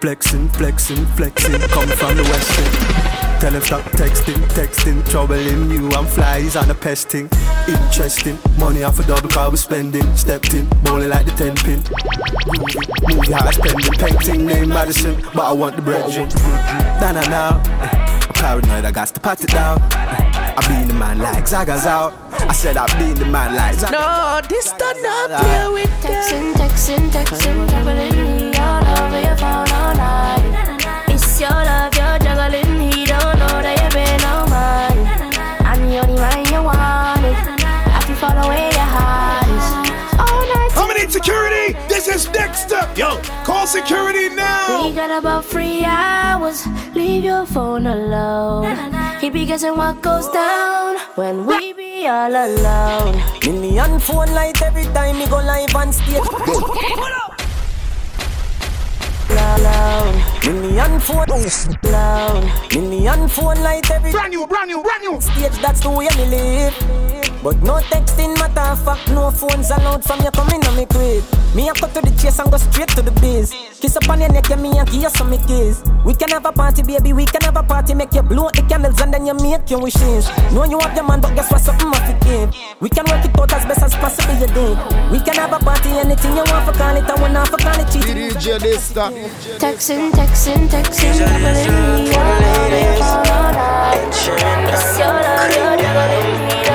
flexing, 0.00 0.48
flexing, 0.50 1.04
flexing, 1.16 1.60
come 1.68 1.88
from 1.88 2.16
the 2.16 2.22
west 2.22 2.58
end. 2.58 3.40
Tell 3.40 3.52
him 3.52 3.62
stop 3.62 3.82
texting, 3.92 4.36
texting, 4.52 5.08
troubling 5.10 5.70
you. 5.70 5.88
I'm 5.90 6.06
fly, 6.06 6.40
he's 6.40 6.56
on 6.56 6.70
a 6.70 6.74
pesting. 6.74 7.28
Interesting, 7.68 8.38
money 8.58 8.82
off 8.82 8.98
a 8.98 9.02
double 9.04 9.28
car 9.28 9.50
we 9.50 9.56
spending. 9.56 10.04
Stepped 10.16 10.54
in, 10.54 10.66
bowling 10.82 11.10
like 11.10 11.26
the 11.26 11.32
ten 11.32 11.56
pin. 11.56 11.80
Movie, 12.46 13.14
movie 13.14 13.32
high 13.32 13.50
spending, 13.50 13.92
painting 13.92 14.46
name 14.46 14.68
Madison, 14.68 15.20
but 15.34 15.44
I 15.44 15.52
want 15.52 15.76
the 15.76 15.82
bread. 15.82 16.08
Nah 17.00 17.12
nah 17.12 17.28
nah, 17.28 17.62
I'm 17.80 18.32
paranoid, 18.34 18.84
I 18.84 18.92
got 18.92 19.08
to 19.08 19.20
pat 19.20 19.42
it 19.42 19.50
down. 19.50 19.78
I 19.92 20.66
been 20.68 20.88
the 20.88 20.94
man 20.94 21.18
like 21.18 21.46
Zaga's 21.46 21.86
out. 21.86 22.12
I 22.32 22.52
said 22.52 22.76
I 22.76 22.86
been 22.98 23.14
the 23.14 23.26
man 23.26 23.54
like 23.54 23.74
Zaga. 23.74 23.92
No, 23.92 24.40
this 24.48 24.72
don't 24.72 25.02
not 25.02 25.40
play 25.40 25.68
with 25.72 25.90
Texting, 26.02 26.52
texting, 26.54 27.10
texting, 27.10 27.70
juggling 27.70 28.50
me 28.50 28.56
all 28.58 29.04
over 29.04 29.20
your 29.20 29.36
phone 29.36 29.69
Yo, 43.00 43.16
call 43.44 43.66
security 43.66 44.28
now. 44.28 44.86
We 44.86 44.94
got 44.94 45.10
about 45.10 45.46
three 45.46 45.82
hours. 45.86 46.66
Leave 46.94 47.24
your 47.24 47.46
phone 47.46 47.86
alone. 47.86 48.76
He 49.22 49.30
be 49.30 49.46
guessing 49.46 49.74
what 49.74 50.02
goes 50.02 50.28
down 50.28 50.98
when 51.14 51.46
we 51.46 51.72
be 51.72 52.06
all 52.06 52.28
alone. 52.28 53.16
Million 53.42 53.98
phone 54.00 54.28
light 54.34 54.60
every 54.60 54.84
time 54.92 55.16
me 55.18 55.26
go 55.28 55.36
live 55.36 55.74
on 55.74 55.94
stage. 55.94 56.20
Alone. 59.30 60.16
Million 60.44 61.00
phone 61.00 61.30
alone. 61.30 62.44
Million 62.74 63.28
phone 63.28 63.62
light 63.62 63.90
every 63.90 64.12
brand 64.12 64.28
new, 64.28 64.46
brand 64.46 64.68
new, 64.68 64.82
brand 64.82 65.02
new 65.04 65.18
stage. 65.22 65.56
That's 65.62 65.80
the 65.80 65.88
way 65.88 66.08
me 66.18 66.26
live. 66.26 66.99
But 67.42 67.56
no 67.62 67.80
texting 67.80 68.36
matter 68.38 68.60
of 68.60 68.84
fact, 68.84 69.08
no 69.08 69.30
phones 69.30 69.70
allowed 69.70 70.04
from 70.04 70.20
you 70.20 70.30
coming 70.30 70.60
on 70.66 70.76
me 70.76 70.84
quick. 70.84 71.24
Me 71.54 71.68
a 71.68 71.72
cut 71.72 71.94
to 71.94 72.00
the 72.02 72.12
chase 72.20 72.38
and 72.38 72.50
go 72.50 72.58
straight 72.58 72.88
to 72.90 73.00
the 73.00 73.10
biz. 73.12 73.54
Kiss 73.80 73.96
up 73.96 74.08
on 74.10 74.20
your 74.20 74.30
neck, 74.30 74.50
and 74.50 74.62
me 74.62 74.76
and 74.76 74.86
give 74.90 75.00
you 75.02 75.08
some 75.08 75.32
kiss. 75.48 75.82
We 76.04 76.12
can 76.12 76.28
have 76.28 76.44
a 76.44 76.52
party, 76.52 76.82
baby, 76.82 77.14
we 77.14 77.24
can 77.24 77.40
have 77.42 77.56
a 77.56 77.62
party. 77.62 77.94
Make 77.94 78.12
you 78.12 78.22
blow 78.22 78.46
out 78.46 78.54
the 78.54 78.62
candles 78.68 79.00
and 79.00 79.14
then 79.14 79.24
you 79.24 79.32
make 79.32 79.70
your 79.70 79.80
wishes. 79.80 80.28
Know 80.52 80.64
you 80.64 80.78
have 80.80 80.94
your 80.94 81.08
man, 81.08 81.22
but 81.22 81.34
guess 81.34 81.50
what? 81.50 81.62
Something 81.62 81.88
must 81.88 82.12
give. 82.20 82.54
We 82.80 82.90
can 82.90 83.06
work 83.08 83.24
it 83.24 83.32
out 83.32 83.52
as 83.54 83.64
best 83.64 83.82
as 83.88 83.94
possible, 83.96 84.36
you 84.36 84.46
think. 84.52 84.76
We 85.10 85.18
can 85.24 85.34
have 85.40 85.56
a 85.56 85.58
party, 85.64 85.96
anything 85.96 86.36
you 86.36 86.44
want 86.44 86.68
for 86.68 86.76
call 86.76 86.94
it, 86.94 87.08
and 87.08 87.22
we 87.22 87.28
not 87.32 87.48
for 87.48 87.56
call 87.56 87.80
it 87.80 87.88
cheat. 87.88 88.04
DJ 88.04 88.60
Dysta. 88.60 89.08
Texting, 89.56 90.12
texting, 90.12 90.68
texting, 90.68 91.16
juggling 91.16 92.04
me 92.04 92.12
all 92.20 92.44
over 92.52 92.80
your 92.84 93.00
phone 93.00 93.32
all 93.32 93.52
night. 93.56 94.12
It's 94.12 94.28
your 94.28 95.08
love, 95.08 95.56
you're 95.56 95.76
juggling 95.80 96.69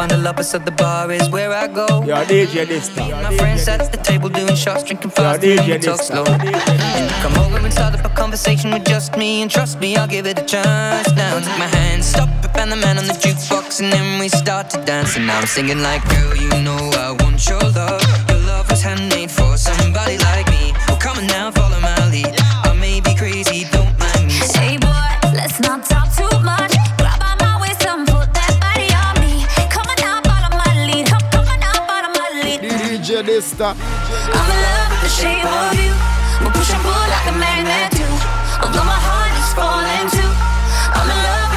best 0.00 0.08
place 0.08 0.08
to 0.08 0.08
find 0.08 0.12
a 0.12 0.16
lover, 0.16 0.42
so 0.42 0.58
the 0.58 0.70
bar 0.70 1.10
is 1.10 1.28
where 1.30 1.52
I 1.52 1.66
go. 1.66 1.86
Yo, 2.04 2.16
DJ. 2.24 2.66
My 3.22 3.36
friends 3.36 3.68
at 3.68 3.90
the 3.92 3.98
table 3.98 4.28
doing 4.28 4.56
shots, 4.56 4.84
drinking 4.84 5.10
fast, 5.10 5.44
and 5.44 5.68
we 5.68 5.78
talk 5.78 6.00
slow. 6.00 6.24
Come 6.24 7.36
over 7.38 7.58
and 7.58 7.72
start 7.72 7.94
up 7.94 8.04
a 8.04 8.08
conversation 8.08 8.72
with 8.72 8.84
just 8.84 9.16
me, 9.16 9.42
and 9.42 9.50
trust 9.50 9.80
me, 9.80 9.96
I'll 9.96 10.08
give 10.08 10.26
it 10.26 10.38
a 10.38 10.44
chance. 10.44 11.12
Now 11.14 11.38
take 11.38 11.58
my 11.58 11.66
hand, 11.66 12.04
stop 12.04 12.28
it, 12.44 12.56
and 12.56 12.72
the 12.72 12.76
man 12.76 12.98
on 12.98 13.06
the 13.06 13.14
jukebox, 13.14 13.80
and 13.80 13.92
then 13.92 14.20
we 14.20 14.28
start 14.28 14.70
to 14.70 14.84
dance. 14.84 15.16
And 15.16 15.26
now 15.26 15.38
I'm 15.38 15.46
singing 15.46 15.82
like, 15.82 16.02
girl, 16.08 16.36
you 16.36 16.48
know 16.62 16.78
I 16.98 17.12
want 17.20 17.46
your 17.48 17.60
love. 17.60 18.02
Your 18.28 18.40
love 18.40 18.68
was 18.70 18.82
handmade 18.82 19.30
for 19.30 19.56
somebody 19.56 20.18
like 20.18 20.39
Dysta. 33.40 33.72
I'm 33.72 34.48
in 34.52 34.60
love 34.68 34.90
with 34.92 35.00
the 35.00 35.08
shape 35.08 35.48
of 35.48 35.72
you. 35.72 35.92
We 36.44 36.52
push 36.52 36.68
and 36.76 36.82
pull 36.84 36.92
like 36.92 37.26
a 37.32 37.36
magnet 37.40 37.88
do. 37.96 38.04
Although 38.60 38.84
my 38.84 39.00
heart 39.00 39.32
is 39.32 39.50
falling 39.56 40.08
too. 40.12 40.32
I'm 40.92 41.08
in 41.08 41.16
love 41.24 41.49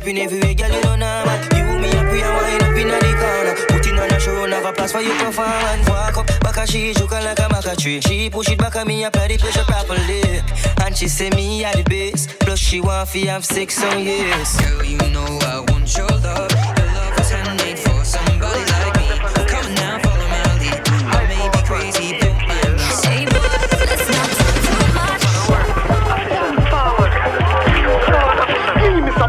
shaping 0.00 0.18
everywhere, 0.18 0.54
girl, 0.54 0.70
you 0.70 0.82
know 0.82 0.96
now. 0.96 1.24
Man. 1.24 1.40
You 1.56 1.78
me 1.78 1.88
we 2.10 2.22
are 2.22 2.34
wine 2.34 2.62
up 2.62 2.76
in 2.76 2.88
the 2.88 2.98
corner. 3.20 3.54
Putting 3.68 3.98
on 3.98 4.10
a 4.10 4.20
show, 4.20 4.46
have 4.46 4.64
a 4.64 4.72
place 4.72 4.92
for 4.92 5.00
you 5.00 5.12
performance. 5.14 5.88
Walk 5.88 6.16
up, 6.16 6.26
back 6.40 6.56
a 6.56 6.66
she, 6.66 6.94
shook 6.94 7.10
like 7.10 7.38
a 7.38 7.42
maca 7.42 7.76
tree. 7.76 8.00
She 8.00 8.30
push 8.30 8.48
it 8.50 8.58
back 8.58 8.76
at 8.76 8.86
me, 8.86 9.04
apply 9.04 9.28
the 9.28 9.38
pressure 9.38 9.64
properly. 9.64 10.40
And 10.84 10.96
she 10.96 11.08
say 11.08 11.30
me 11.30 11.64
at 11.64 11.76
the 11.76 11.82
base. 11.84 12.26
Plus 12.40 12.58
she 12.58 12.80
want 12.80 13.08
fi 13.08 13.26
have 13.26 13.44
sex 13.44 13.82
on 13.82 14.02
yes. 14.02 14.60
Girl, 14.60 14.84
you 14.84 14.98
know 15.10 15.38
I 15.42 15.60
want 15.68 15.96
your 15.96 16.08
love. 16.08 16.50
Your 16.50 16.86
love 16.94 17.18
was 17.18 17.30
handmade 17.30 17.78
for 17.78 18.04
somebody 18.04 18.60
like 18.72 18.99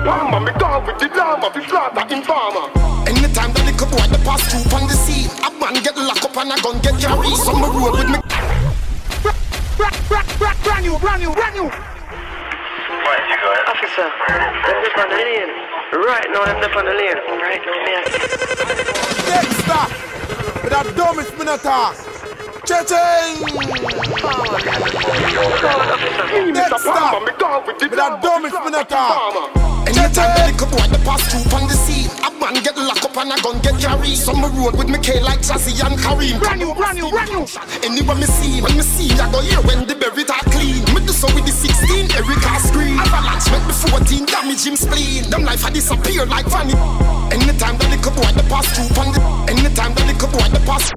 Palmer, 0.04 0.40
me 0.40 0.52
dog 0.58 0.88
with 0.88 0.98
the 0.98 1.08
llama, 1.16 1.52
the 1.54 1.62
flatter 1.62 2.16
informer. 2.16 2.74
Anytime 3.06 3.54
that 3.54 3.66
little 3.70 3.86
boy 3.86 4.08
the 4.10 4.18
pass 4.26 4.42
through 4.50 4.66
on 4.74 4.88
the 4.90 4.98
scene, 4.98 5.30
a 5.46 5.50
man 5.62 5.78
get 5.84 5.96
locked 5.96 6.26
up 6.26 6.36
and 6.38 6.52
a 6.52 6.58
gun 6.62 6.82
get 6.82 6.98
carried. 6.98 7.38
Some 7.38 7.62
road 7.62 7.94
with 7.94 8.10
me. 8.10 8.18
Brand 10.64 10.84
new, 10.86 10.98
brand 10.98 11.22
new, 11.22 11.32
brand 11.34 11.56
new. 11.56 11.70
Officer, 13.68 14.10
them 14.28 14.86
up 14.86 14.98
on 14.98 15.10
the 15.10 15.18
lane. 15.18 15.54
Right 15.94 16.28
now, 16.34 16.46
them 16.46 16.64
up 16.66 16.76
on 16.76 16.86
the 16.86 16.94
lane. 16.98 17.22
Right 17.38 17.62
now, 17.62 17.78
me. 17.86 17.94
Dexter. 19.30 19.86
With 20.64 20.72
that 20.74 20.94
dumbest 20.96 21.38
minotaur. 21.38 22.11
Cha-ching. 22.72 23.44
Dexter. 26.56 27.04
With 27.84 28.00
that 28.00 28.24
dumbest 28.24 28.56
minotaur. 28.64 29.52
Anytime 29.92 30.32
that 30.40 30.48
little 30.48 30.72
boy 30.72 30.88
the 30.88 31.00
pass 31.04 31.20
through 31.28 31.52
on 31.52 31.68
the 31.68 31.76
scene, 31.76 32.08
a 32.24 32.32
man 32.40 32.56
get 32.64 32.80
locked 32.80 33.04
up 33.04 33.18
and 33.20 33.36
a 33.36 33.38
gun 33.44 33.60
get 33.60 33.76
carried. 33.76 34.16
Some 34.16 34.40
road 34.40 34.80
with 34.80 34.88
me 34.88 35.04
K 35.04 35.20
like 35.20 35.44
Jazzy 35.44 35.84
and 35.84 36.00
Kareem. 36.00 36.40
Brand 36.40 36.64
new, 36.64 36.72
brand 36.72 36.96
new, 36.96 37.12
brand 37.12 37.28
new. 37.36 37.44
Anywhere 37.84 38.16
me 38.16 38.24
see, 38.40 38.64
when 38.64 38.72
me 38.80 38.88
see, 38.88 39.12
I 39.20 39.28
go 39.28 39.44
here 39.44 39.60
when 39.68 39.84
the 39.84 39.96
berry 40.00 40.24
are 40.24 40.46
clean. 40.56 40.80
Me 40.96 41.04
do 41.04 41.12
so 41.12 41.28
with 41.36 41.44
the 41.44 41.52
16, 41.52 42.08
Erica 42.16 42.56
screen. 42.64 42.96
Avalanche 42.96 43.52
make 43.52 43.68
me 43.68 43.76
14, 43.92 44.32
damage 44.32 44.64
him 44.64 44.80
spleen. 44.80 45.28
Them 45.28 45.44
life 45.44 45.68
a 45.68 45.76
disappear 45.76 46.24
like 46.24 46.48
vanity. 46.48 46.80
Anytime 47.36 47.76
that 47.84 47.90
little 47.92 48.16
boy 48.16 48.32
the 48.32 48.48
pass 48.48 48.64
through 48.72 48.96
on 48.96 49.12
the, 49.12 49.20
anytime 49.52 49.92
that 49.92 50.08
little 50.08 50.32
boy 50.32 50.48
the 50.56 50.64
pass. 50.64 50.88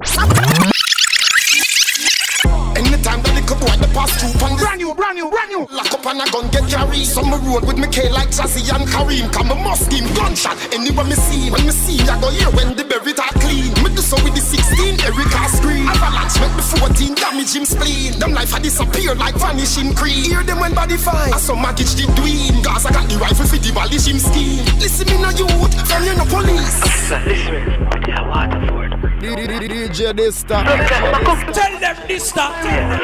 Anytime 3.44 3.60
that 3.60 3.76
little 3.76 3.76
boy 3.76 3.76
the 3.76 3.88
pass 3.92 4.10
through 4.16 4.46
on 4.46 4.56
the 4.56 4.64
Brand 4.64 4.78
new, 4.80 4.94
brand 4.94 5.16
new, 5.16 5.28
brand 5.28 5.50
new. 5.50 5.62
Lock 5.68 5.92
up 5.92 6.06
and 6.06 6.20
a 6.20 6.26
gun 6.32 6.48
get 6.48 6.64
carried. 6.68 7.04
Some 7.04 7.30
road 7.30 7.64
with 7.66 7.78
me 7.78 7.88
K 7.88 8.08
like 8.10 8.30
Jazzy 8.30 8.64
and 8.72 8.88
Kareem. 8.88 9.32
Come 9.32 9.50
a 9.50 9.54
must 9.54 9.90
give 9.90 10.00
him 10.00 10.14
gunshot. 10.14 10.56
Anywhere 10.72 11.04
me 11.04 11.16
see, 11.16 11.50
when 11.50 11.64
me 11.66 11.72
see, 11.72 12.00
I 12.08 12.20
go 12.20 12.30
here 12.30 12.50
when 12.56 12.76
the 12.76 12.84
berry 12.84 13.12
are 13.12 13.34
clean. 13.44 13.72
Me 13.84 13.92
do 13.92 14.00
so 14.00 14.16
with 14.24 14.34
the 14.34 14.40
16, 14.40 15.00
every 15.04 15.24
Erica 15.28 15.48
screen. 15.52 15.86
Avalanche 15.88 16.40
make 16.40 16.54
me 16.56 16.64
14, 16.80 17.14
damage 17.14 17.52
him 17.52 17.64
spleen. 17.64 18.18
Them 18.18 18.32
life 18.32 18.54
a 18.56 18.60
disappear 18.60 19.14
like 19.14 19.36
vanishing 19.36 19.94
creed. 19.94 20.32
Hear 20.32 20.42
them 20.42 20.60
when 20.60 20.72
body 20.74 20.96
fine. 20.96 21.32
I 21.32 21.38
saw 21.38 21.54
Magich 21.54 21.96
the 22.00 22.08
Dween. 22.16 22.64
Cause 22.64 22.86
I 22.86 22.92
got 22.92 23.08
the 23.08 23.18
rifle 23.18 23.46
for 23.46 23.60
demolish 23.60 24.08
him 24.08 24.18
scheme. 24.18 24.64
Listen 24.80 25.06
me 25.12 25.20
no 25.20 25.30
youth, 25.30 25.74
from 25.84 26.02
you 26.04 26.14
no 26.16 26.24
police. 26.24 26.80
Listen 26.80 27.52
me, 27.52 27.60
what 27.92 28.00
you 28.08 28.24
Waterford? 28.24 28.83
DJ 29.32 30.12
Dysta. 30.12 30.64
Tell 31.52 31.78
them 31.80 32.18
stuff. 32.20 32.52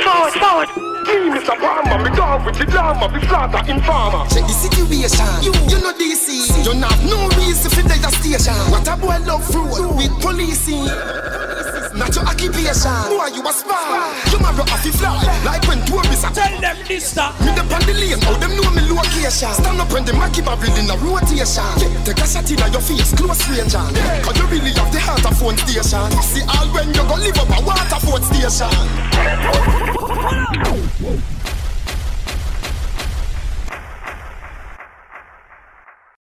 Forward, 0.04 0.32
forward. 0.34 0.68
Me, 1.08 1.30
Mr. 1.32 1.58
Palmer, 1.58 2.04
me 2.04 2.14
dog 2.14 2.44
with 2.44 2.56
the 2.58 2.66
drama, 2.66 3.08
be 3.08 3.20
flatter 3.26 3.70
informer. 3.70 4.28
Check 4.28 4.44
the 4.46 4.52
situation. 4.52 5.26
You, 5.42 5.52
you 5.68 5.82
know 5.82 5.92
DC. 5.94 6.64
You 6.64 6.74
not 6.78 6.96
no 7.04 7.28
reason 7.38 7.70
for 7.70 7.82
the 7.82 8.10
station. 8.20 8.54
What 8.70 8.86
a 8.86 8.96
boy 8.96 9.18
love 9.26 9.44
fruit 9.50 9.96
with 9.96 10.12
policing. 10.20 11.49
Not 11.94 12.14
your 12.14 12.24
occupation. 12.24 12.94
Boy, 13.10 13.34
you 13.34 13.42
a 13.42 13.52
spy. 13.52 14.14
You 14.30 14.38
marry 14.38 14.62
off 14.62 14.82
the 14.82 14.92
fly. 14.94 15.18
Like 15.44 15.66
when 15.66 15.82
tourists 15.86 16.24
are. 16.24 16.32
Tell 16.32 16.60
them 16.60 16.76
this 16.86 17.10
stop. 17.10 17.34
Me 17.40 17.50
the 17.50 17.62
on 17.66 17.82
the 17.82 17.94
lane. 17.94 18.20
How 18.22 18.38
them 18.38 18.54
know 18.54 18.70
me 18.70 18.82
location. 18.86 19.50
Stand 19.50 19.80
up 19.80 19.90
when 19.92 20.04
the 20.04 20.12
Mackie 20.14 20.42
barrel 20.42 20.76
in 20.78 20.86
a 20.86 20.96
rotation. 21.02 21.66
Take 22.06 22.22
a 22.22 22.26
shot 22.26 22.50
in 22.50 22.62
your 22.70 22.80
face, 22.80 23.12
close 23.14 23.38
stranger. 23.42 23.82
Cause 24.22 24.38
you 24.38 24.46
really 24.46 24.72
have 24.78 24.92
the 24.94 25.00
heart 25.02 25.26
of 25.26 25.34
phone 25.38 25.58
station. 25.58 26.10
See 26.22 26.46
all 26.46 26.68
when 26.70 26.94
you 26.94 27.02
go 27.10 27.16
live 27.18 27.38
up 27.38 27.50
a 27.50 27.58
water 27.66 28.00
phone 28.06 28.22
station. 28.22 28.70